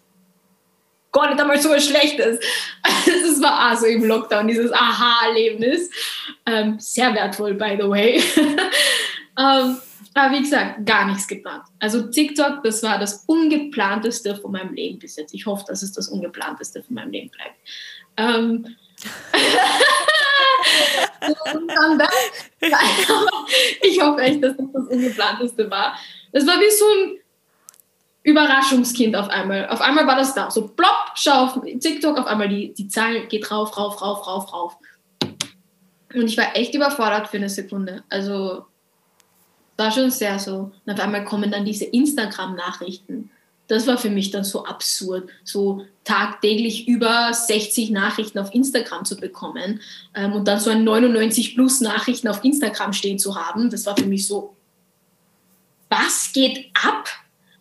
[1.11, 2.39] Gott, nicht einmal so was Schlechtes.
[3.05, 5.89] Das war also im Lockdown, dieses Aha-Erlebnis.
[6.45, 8.21] Ähm, sehr wertvoll, by the way.
[9.39, 9.77] ähm,
[10.13, 11.63] aber wie gesagt, gar nichts geplant.
[11.79, 15.33] Also TikTok, das war das Ungeplanteste von meinem Leben bis jetzt.
[15.33, 17.55] Ich hoffe, dass es das Ungeplanteste von meinem Leben bleibt.
[18.17, 18.75] Ähm
[23.81, 25.95] ich hoffe echt, dass das das Ungeplanteste war.
[26.31, 27.17] Das war wie so ein
[28.23, 29.69] Überraschungskind auf einmal.
[29.69, 30.51] Auf einmal war das da.
[30.51, 34.53] So plopp, schau auf TikTok, auf einmal die, die Zahl geht rauf, rauf, rauf, rauf,
[34.53, 34.77] rauf.
[36.13, 38.03] Und ich war echt überfordert für eine Sekunde.
[38.09, 38.65] Also
[39.79, 40.71] war schon sehr so.
[40.85, 43.31] Und auf einmal kommen dann diese Instagram-Nachrichten.
[43.67, 49.15] Das war für mich dann so absurd, so tagtäglich über 60 Nachrichten auf Instagram zu
[49.15, 49.79] bekommen
[50.15, 53.69] ähm, und dann so ein 99 plus Nachrichten auf Instagram stehen zu haben.
[53.69, 54.55] Das war für mich so,
[55.89, 57.07] was geht ab?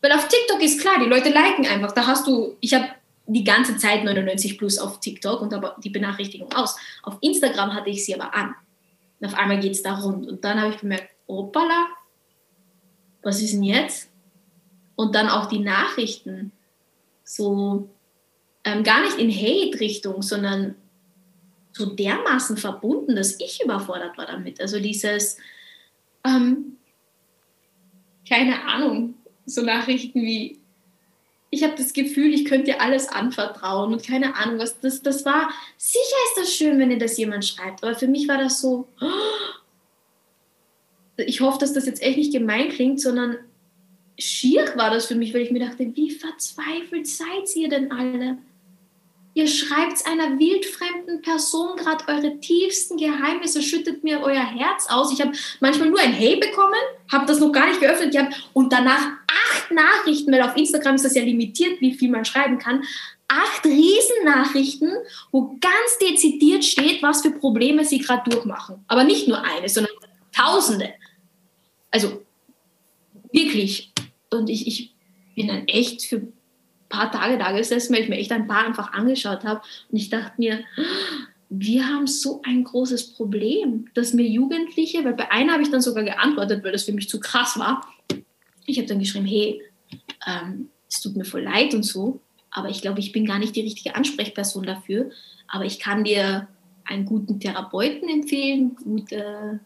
[0.00, 1.92] Weil auf TikTok ist klar, die Leute liken einfach.
[1.92, 2.86] Da hast du, ich habe
[3.26, 6.76] die ganze Zeit 99 plus auf TikTok und aber die Benachrichtigung aus.
[7.02, 8.54] Auf Instagram hatte ich sie aber an.
[9.20, 10.26] Und auf einmal geht es da rund.
[10.26, 11.86] Und dann habe ich bemerkt, opala,
[13.22, 14.10] was ist denn jetzt?
[14.96, 16.52] Und dann auch die Nachrichten,
[17.24, 17.88] so
[18.64, 20.74] ähm, gar nicht in Hate-Richtung, sondern
[21.72, 24.60] so dermaßen verbunden, dass ich überfordert war damit.
[24.60, 25.36] Also dieses,
[26.24, 26.76] ähm,
[28.28, 29.14] keine Ahnung,
[29.46, 30.58] so Nachrichten wie,
[31.50, 35.24] ich habe das Gefühl, ich könnte dir alles anvertrauen und keine Ahnung, was das, das
[35.24, 35.50] war.
[35.76, 38.86] Sicher ist das schön, wenn dir das jemand schreibt, aber für mich war das so,
[39.00, 39.57] oh,
[41.26, 43.38] ich hoffe, dass das jetzt echt nicht gemein klingt, sondern
[44.18, 48.38] schier war das für mich, weil ich mir dachte, wie verzweifelt seid ihr denn alle?
[49.34, 55.12] Ihr schreibt einer wildfremden Person gerade eure tiefsten Geheimnisse, schüttet mir euer Herz aus.
[55.12, 56.74] Ich habe manchmal nur ein Hey bekommen,
[57.12, 59.06] habe das noch gar nicht geöffnet gehabt und danach
[59.50, 62.82] acht Nachrichten, weil auf Instagram ist das ja limitiert, wie viel man schreiben kann.
[63.28, 64.90] Acht Riesennachrichten,
[65.30, 68.82] wo ganz dezidiert steht, was für Probleme sie gerade durchmachen.
[68.88, 69.92] Aber nicht nur eine, sondern
[70.38, 70.94] Tausende.
[71.90, 72.24] Also
[73.32, 73.92] wirklich.
[74.30, 74.94] Und ich, ich
[75.34, 76.32] bin dann echt für ein
[76.88, 79.60] paar Tage da gesessen, weil ich mir echt ein paar einfach angeschaut habe.
[79.90, 80.64] Und ich dachte mir,
[81.50, 85.80] wir haben so ein großes Problem, dass mir Jugendliche, weil bei einer habe ich dann
[85.80, 87.86] sogar geantwortet, weil das für mich zu krass war.
[88.66, 89.62] Ich habe dann geschrieben, hey,
[90.26, 92.20] ähm, es tut mir voll leid und so,
[92.50, 95.10] aber ich glaube, ich bin gar nicht die richtige Ansprechperson dafür.
[95.46, 96.48] Aber ich kann dir
[96.84, 99.60] einen guten Therapeuten empfehlen, gute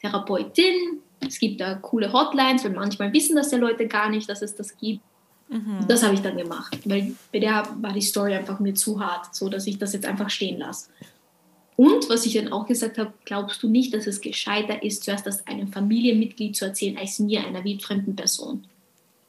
[0.00, 1.00] Therapeutin.
[1.26, 4.54] Es gibt da coole Hotlines, weil manchmal wissen das ja Leute gar nicht, dass es
[4.54, 5.00] das gibt.
[5.48, 5.86] Mhm.
[5.88, 9.34] Das habe ich dann gemacht, weil bei der war die Story einfach mir zu hart,
[9.34, 10.90] so dass ich das jetzt einfach stehen lasse.
[11.76, 15.26] Und was ich dann auch gesagt habe, glaubst du nicht, dass es gescheiter ist, zuerst
[15.26, 18.64] das einem Familienmitglied zu erzählen, als mir, einer wildfremden Person?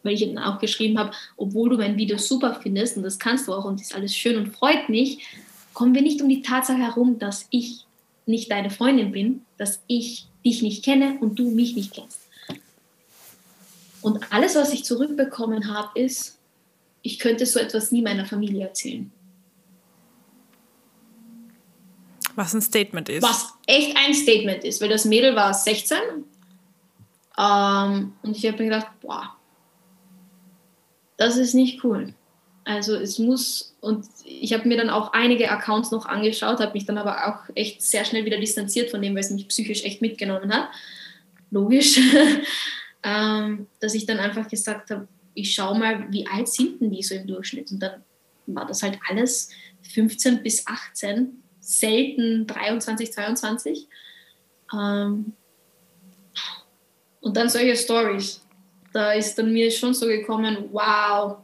[0.01, 3.47] Weil ich dann auch geschrieben habe, obwohl du mein Video super findest und das kannst
[3.47, 5.19] du auch und ist alles schön und freut mich,
[5.73, 7.85] kommen wir nicht um die Tatsache herum, dass ich
[8.25, 12.19] nicht deine Freundin bin, dass ich dich nicht kenne und du mich nicht kennst.
[14.01, 16.37] Und alles, was ich zurückbekommen habe, ist,
[17.01, 19.11] ich könnte so etwas nie meiner Familie erzählen.
[22.35, 23.23] Was ein Statement ist.
[23.23, 25.97] Was echt ein Statement ist, weil das Mädel war 16
[27.37, 29.35] ähm, und ich habe mir gedacht, boah,
[31.17, 32.13] das ist nicht cool.
[32.69, 36.85] Also es muss, und ich habe mir dann auch einige Accounts noch angeschaut, habe mich
[36.85, 40.03] dann aber auch echt sehr schnell wieder distanziert von dem, weil es mich psychisch echt
[40.03, 40.69] mitgenommen hat.
[41.49, 41.99] Logisch.
[43.03, 47.01] ähm, dass ich dann einfach gesagt habe, ich schaue mal, wie alt sind denn die
[47.01, 47.71] so im Durchschnitt?
[47.71, 48.03] Und dann
[48.45, 49.49] war das halt alles
[49.91, 53.87] 15 bis 18, selten 23, 22.
[54.75, 55.33] Ähm,
[57.19, 58.45] und dann solche Stories.
[58.93, 61.37] Da ist dann mir schon so gekommen, wow,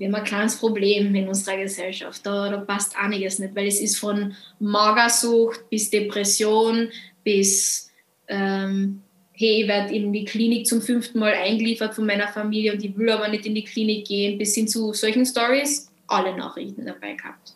[0.00, 2.24] wir haben ein kleines Problem in unserer Gesellschaft.
[2.24, 6.88] Da, da passt einiges nicht, weil es ist von Magersucht bis Depression
[7.22, 7.90] bis
[8.26, 9.02] ähm,
[9.34, 12.96] hey, ich werde in die Klinik zum fünften Mal eingeliefert von meiner Familie und ich
[12.96, 17.12] will aber nicht in die Klinik gehen, bis hin zu solchen Stories, alle Nachrichten dabei
[17.12, 17.52] gehabt.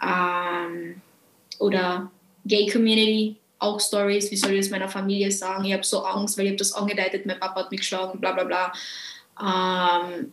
[0.00, 1.02] Ähm,
[1.58, 2.12] oder
[2.44, 6.38] Gay Community, auch Stories, wie soll ich das meiner Familie sagen, ich habe so Angst,
[6.38, 8.72] weil ich habe das angedeutet, mein Papa hat mich geschlagen, bla bla bla.
[9.40, 10.32] Ähm,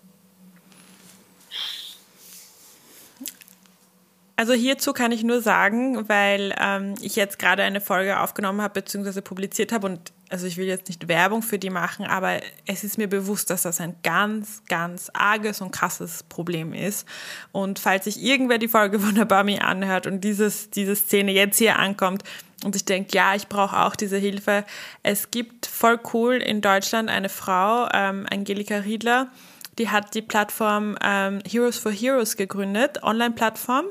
[4.40, 8.82] Also hierzu kann ich nur sagen, weil ähm, ich jetzt gerade eine Folge aufgenommen habe
[8.82, 9.22] bzw.
[9.22, 13.00] publiziert habe und also ich will jetzt nicht Werbung für die machen, aber es ist
[13.00, 17.08] mir bewusst, dass das ein ganz, ganz arges und krasses Problem ist.
[17.52, 21.80] Und falls sich irgendwer die Folge wunderbar mir anhört und dieses, diese Szene jetzt hier
[21.80, 22.24] ankommt
[22.64, 24.66] und ich denke, ja, ich brauche auch diese Hilfe.
[25.02, 29.32] Es gibt voll cool in Deutschland eine Frau, ähm, Angelika Riedler,
[29.80, 33.86] die hat die Plattform ähm, Heroes for Heroes gegründet, Online-Plattform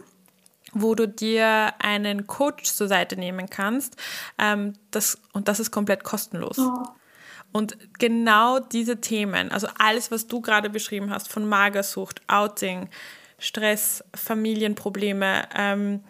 [0.77, 3.97] wo du dir einen Coach zur Seite nehmen kannst.
[4.39, 6.59] Ähm, das, und das ist komplett kostenlos.
[6.59, 6.85] Oh.
[7.53, 12.91] Und genau diese Themen, also alles, was du gerade beschrieben hast, von Magersucht, Outing,
[13.39, 16.01] Stress, Familienprobleme, ähm,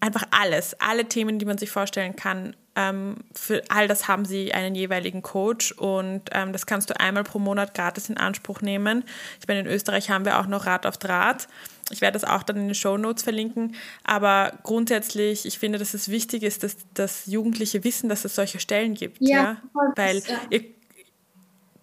[0.00, 2.56] einfach alles, alle Themen, die man sich vorstellen kann.
[2.74, 7.22] Ähm, für all das haben sie einen jeweiligen Coach und ähm, das kannst du einmal
[7.22, 9.04] pro Monat gratis in Anspruch nehmen.
[9.40, 11.46] Ich meine, in Österreich haben wir auch noch Rat auf Draht.
[11.90, 13.74] Ich werde das auch dann in den Show Notes verlinken.
[14.04, 18.58] Aber grundsätzlich, ich finde, dass es wichtig ist, dass, dass Jugendliche wissen, dass es solche
[18.58, 19.18] Stellen gibt.
[19.20, 19.56] Ja, ja?
[19.96, 20.40] weil ja.
[20.50, 20.64] Ihr,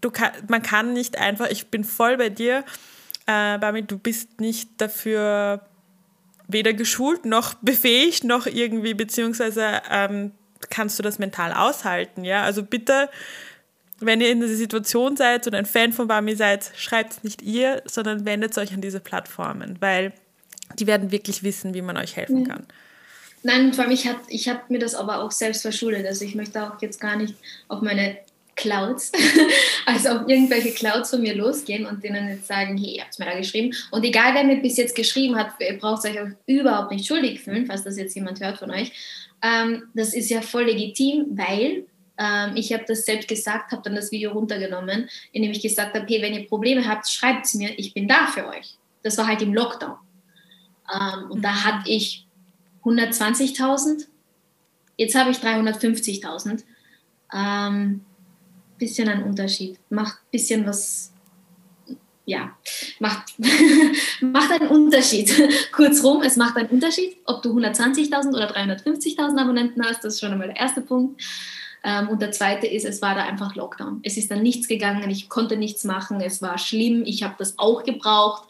[0.02, 2.66] du kann, man kann nicht einfach, ich bin voll bei dir,
[3.28, 5.62] äh, Bami, du bist nicht dafür
[6.48, 10.32] weder geschult noch befähigt noch irgendwie, beziehungsweise ähm,
[10.70, 12.24] kannst du das mental aushalten.
[12.24, 13.10] Ja, also bitte
[14.06, 17.42] wenn ihr in dieser Situation seid und ein Fan von Bami seid, schreibt es nicht
[17.42, 20.14] ihr, sondern wendet euch an diese Plattformen, weil
[20.80, 22.66] die werden wirklich wissen, wie man euch helfen kann.
[23.44, 26.06] Nein, vor allem ich habe ich hab mir das aber auch selbst verschuldet.
[26.06, 27.36] Also ich möchte auch jetzt gar nicht
[27.68, 28.18] auf meine
[28.56, 29.12] Clouds,
[29.86, 33.20] also auf irgendwelche Clouds von mir losgehen und denen jetzt sagen, hey, ihr habt es
[33.20, 33.74] mir da geschrieben.
[33.90, 37.42] Und egal, wer mir bis jetzt geschrieben hat, ihr braucht euch auch überhaupt nicht schuldig
[37.42, 38.92] fühlen, falls das jetzt jemand hört von euch.
[39.42, 41.86] Ähm, das ist ja voll legitim, weil
[42.22, 46.06] ähm, ich habe das selbst gesagt, habe dann das Video runtergenommen, indem ich gesagt habe,
[46.08, 48.78] hey, wenn ihr Probleme habt, schreibt es mir, ich bin da für euch.
[49.02, 49.98] Das war halt im Lockdown.
[50.94, 51.64] Ähm, und da mhm.
[51.64, 52.28] hatte ich
[52.84, 54.08] 120.000,
[54.98, 56.64] jetzt habe ich 350.000.
[57.34, 58.02] Ähm,
[58.78, 59.80] bisschen ein Unterschied.
[59.90, 61.14] Macht ein bisschen was,
[62.26, 62.56] ja,
[63.00, 63.34] macht,
[64.22, 65.32] macht einen Unterschied.
[65.72, 70.32] Kurzrum, es macht einen Unterschied, ob du 120.000 oder 350.000 Abonnenten hast, das ist schon
[70.32, 71.22] einmal der erste Punkt.
[71.84, 74.02] Ähm, und der zweite ist, es war da einfach Lockdown.
[74.04, 77.58] Es ist dann nichts gegangen, ich konnte nichts machen, es war schlimm, ich habe das
[77.58, 78.48] auch gebraucht.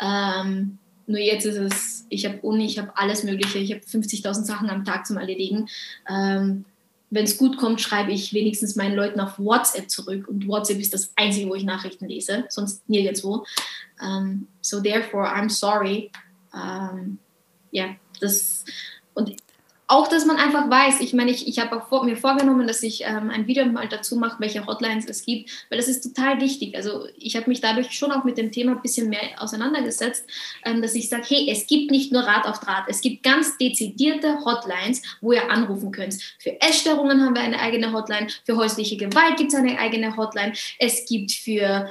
[0.00, 4.44] Ähm, nur jetzt ist es, ich habe Uni, ich habe alles Mögliche, ich habe 50.000
[4.44, 5.68] Sachen am Tag zum Erledigen.
[6.08, 6.64] Ähm,
[7.10, 10.94] Wenn es gut kommt, schreibe ich wenigstens meinen Leuten auf WhatsApp zurück und WhatsApp ist
[10.94, 13.44] das Einzige, wo ich Nachrichten lese, sonst nirgendwo.
[14.00, 16.10] Um, ähm, so therefore, I'm sorry.
[16.52, 17.18] Um, ähm,
[17.72, 18.64] ja, das
[19.14, 19.34] und
[19.90, 23.02] auch, dass man einfach weiß, ich meine, ich, ich habe vor, mir vorgenommen, dass ich
[23.04, 26.76] ähm, ein Video mal dazu mache, welche Hotlines es gibt, weil das ist total wichtig.
[26.76, 30.24] Also ich habe mich dadurch schon auch mit dem Thema ein bisschen mehr auseinandergesetzt,
[30.64, 33.58] ähm, dass ich sage, hey, es gibt nicht nur Rat auf Draht, es gibt ganz
[33.58, 36.14] dezidierte Hotlines, wo ihr anrufen könnt.
[36.38, 40.52] Für Essstörungen haben wir eine eigene Hotline, für häusliche Gewalt gibt es eine eigene Hotline,
[40.78, 41.90] es gibt für...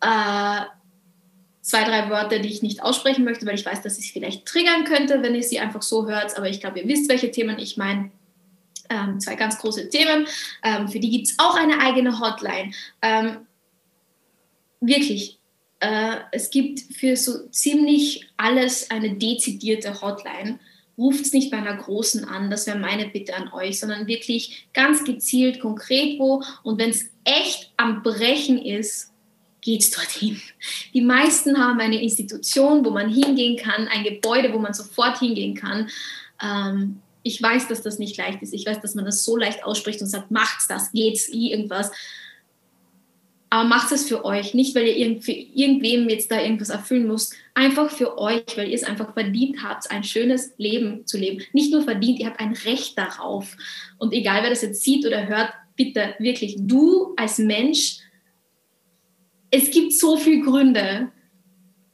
[0.00, 0.60] Äh,
[1.70, 4.44] zwei, drei Wörter, die ich nicht aussprechen möchte, weil ich weiß, dass ich es vielleicht
[4.44, 6.36] triggern könnte, wenn ihr sie einfach so hört.
[6.36, 8.10] Aber ich glaube, ihr wisst, welche Themen ich meine.
[8.90, 10.26] Ähm, zwei ganz große Themen.
[10.64, 12.72] Ähm, für die gibt es auch eine eigene Hotline.
[13.02, 13.46] Ähm,
[14.80, 15.38] wirklich,
[15.78, 20.58] äh, es gibt für so ziemlich alles eine dezidierte Hotline.
[20.98, 24.68] Ruft es nicht bei einer großen an, das wäre meine Bitte an euch, sondern wirklich
[24.74, 26.42] ganz gezielt, konkret wo.
[26.64, 29.09] Und wenn es echt am Brechen ist,
[29.60, 30.40] geht's dorthin.
[30.94, 35.54] Die meisten haben eine Institution, wo man hingehen kann, ein Gebäude, wo man sofort hingehen
[35.54, 35.88] kann.
[36.42, 38.54] Ähm, ich weiß, dass das nicht leicht ist.
[38.54, 41.90] Ich weiß, dass man das so leicht ausspricht und sagt, macht's das, geht's, irgendwas.
[43.52, 47.34] Aber macht es für euch, nicht weil ihr für irgendwem jetzt da irgendwas erfüllen müsst,
[47.52, 51.42] einfach für euch, weil ihr es einfach verdient habt, ein schönes Leben zu leben.
[51.52, 53.56] Nicht nur verdient, ihr habt ein Recht darauf.
[53.98, 57.98] Und egal, wer das jetzt sieht oder hört, bitte wirklich, du als Mensch
[59.50, 61.10] es gibt so viele Gründe,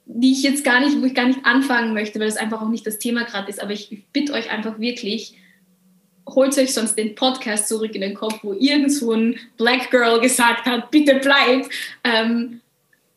[0.05, 2.69] die ich jetzt gar nicht, wo ich gar nicht anfangen möchte, weil das einfach auch
[2.69, 3.61] nicht das Thema gerade ist.
[3.61, 5.35] Aber ich bitte euch einfach wirklich,
[6.29, 10.21] holt euch sonst den Podcast zurück in den Kopf, wo irgend so ein Black Girl
[10.21, 11.69] gesagt hat, bitte bleib.
[12.07, 12.61] Um,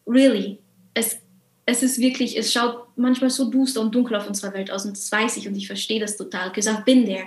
[0.07, 0.57] really,
[0.93, 1.19] es,
[1.65, 4.97] es ist wirklich, es schaut manchmal so duster und dunkel auf unserer Welt aus und
[4.97, 7.25] das weiß ich und ich verstehe das total, because I've been there.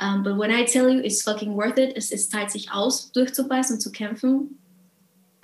[0.00, 3.12] Um, but when I tell you, it's fucking worth it, es, es zahlt sich aus,
[3.12, 4.58] durchzubeißen und zu kämpfen,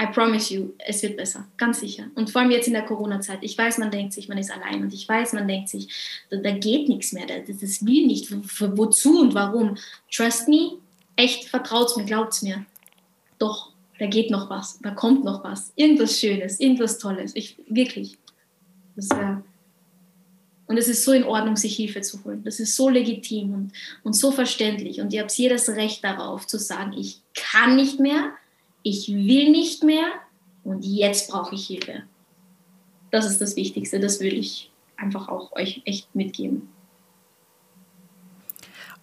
[0.01, 2.05] I promise you, es wird besser, ganz sicher.
[2.15, 3.41] Und vor allem jetzt in der Corona-Zeit.
[3.43, 5.89] Ich weiß, man denkt sich, man ist allein und ich weiß, man denkt sich,
[6.31, 9.77] da, da geht nichts mehr, das, das will nicht, wo, wozu und warum.
[10.13, 10.79] Trust me,
[11.17, 12.65] echt, vertraut mir, glaubt mir.
[13.39, 15.73] Doch, da geht noch was, da kommt noch was.
[15.75, 17.33] Irgendwas Schönes, irgendwas Tolles.
[17.35, 18.17] Ich, wirklich.
[18.95, 19.43] Das wäre.
[20.67, 22.45] Und es ist so in Ordnung, sich Hilfe zu holen.
[22.45, 23.73] Das ist so legitim und,
[24.05, 25.01] und so verständlich.
[25.01, 28.33] Und ihr habt jedes Recht darauf zu sagen, ich kann nicht mehr,
[28.89, 30.07] ich will nicht mehr
[30.65, 32.05] und jetzt brauche ich Hilfe.
[33.11, 36.69] Das ist das Wichtigste, das würde ich einfach auch euch echt mitgeben.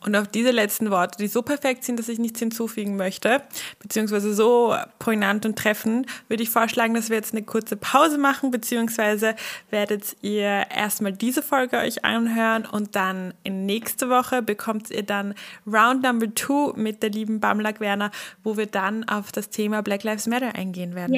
[0.06, 3.42] Und auf diese letzten Worte, die so perfekt sind, dass ich nichts hinzufügen möchte,
[3.80, 8.52] beziehungsweise so poignant und treffend, würde ich vorschlagen, dass wir jetzt eine kurze Pause machen,
[8.52, 9.36] beziehungsweise
[9.72, 15.34] werdet ihr erstmal diese Folge euch anhören und dann in nächste Woche bekommt ihr dann
[15.66, 18.12] Round Number Two mit der lieben Bamlak Werner,
[18.44, 21.16] wo wir dann auf das Thema Black Lives Matter eingehen werden.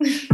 [0.00, 0.28] Yes.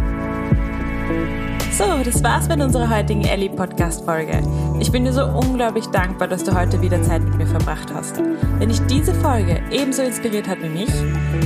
[1.72, 4.42] So, das war's mit unserer heutigen Ellie Podcast Folge.
[4.80, 8.20] Ich bin dir so unglaublich dankbar, dass du heute wieder Zeit mit mir verbracht hast.
[8.58, 10.90] Wenn dich diese Folge ebenso inspiriert hat wie mich,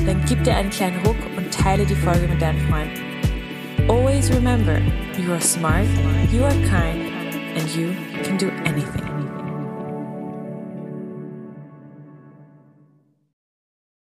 [0.07, 3.01] dann gib dir einen kleinen Ruck und teile die Folge mit deinen Freunden.
[3.89, 4.79] Always remember,
[5.19, 5.87] you are smart,
[6.33, 7.13] you are kind
[7.57, 7.91] and you
[8.25, 9.14] can do anything.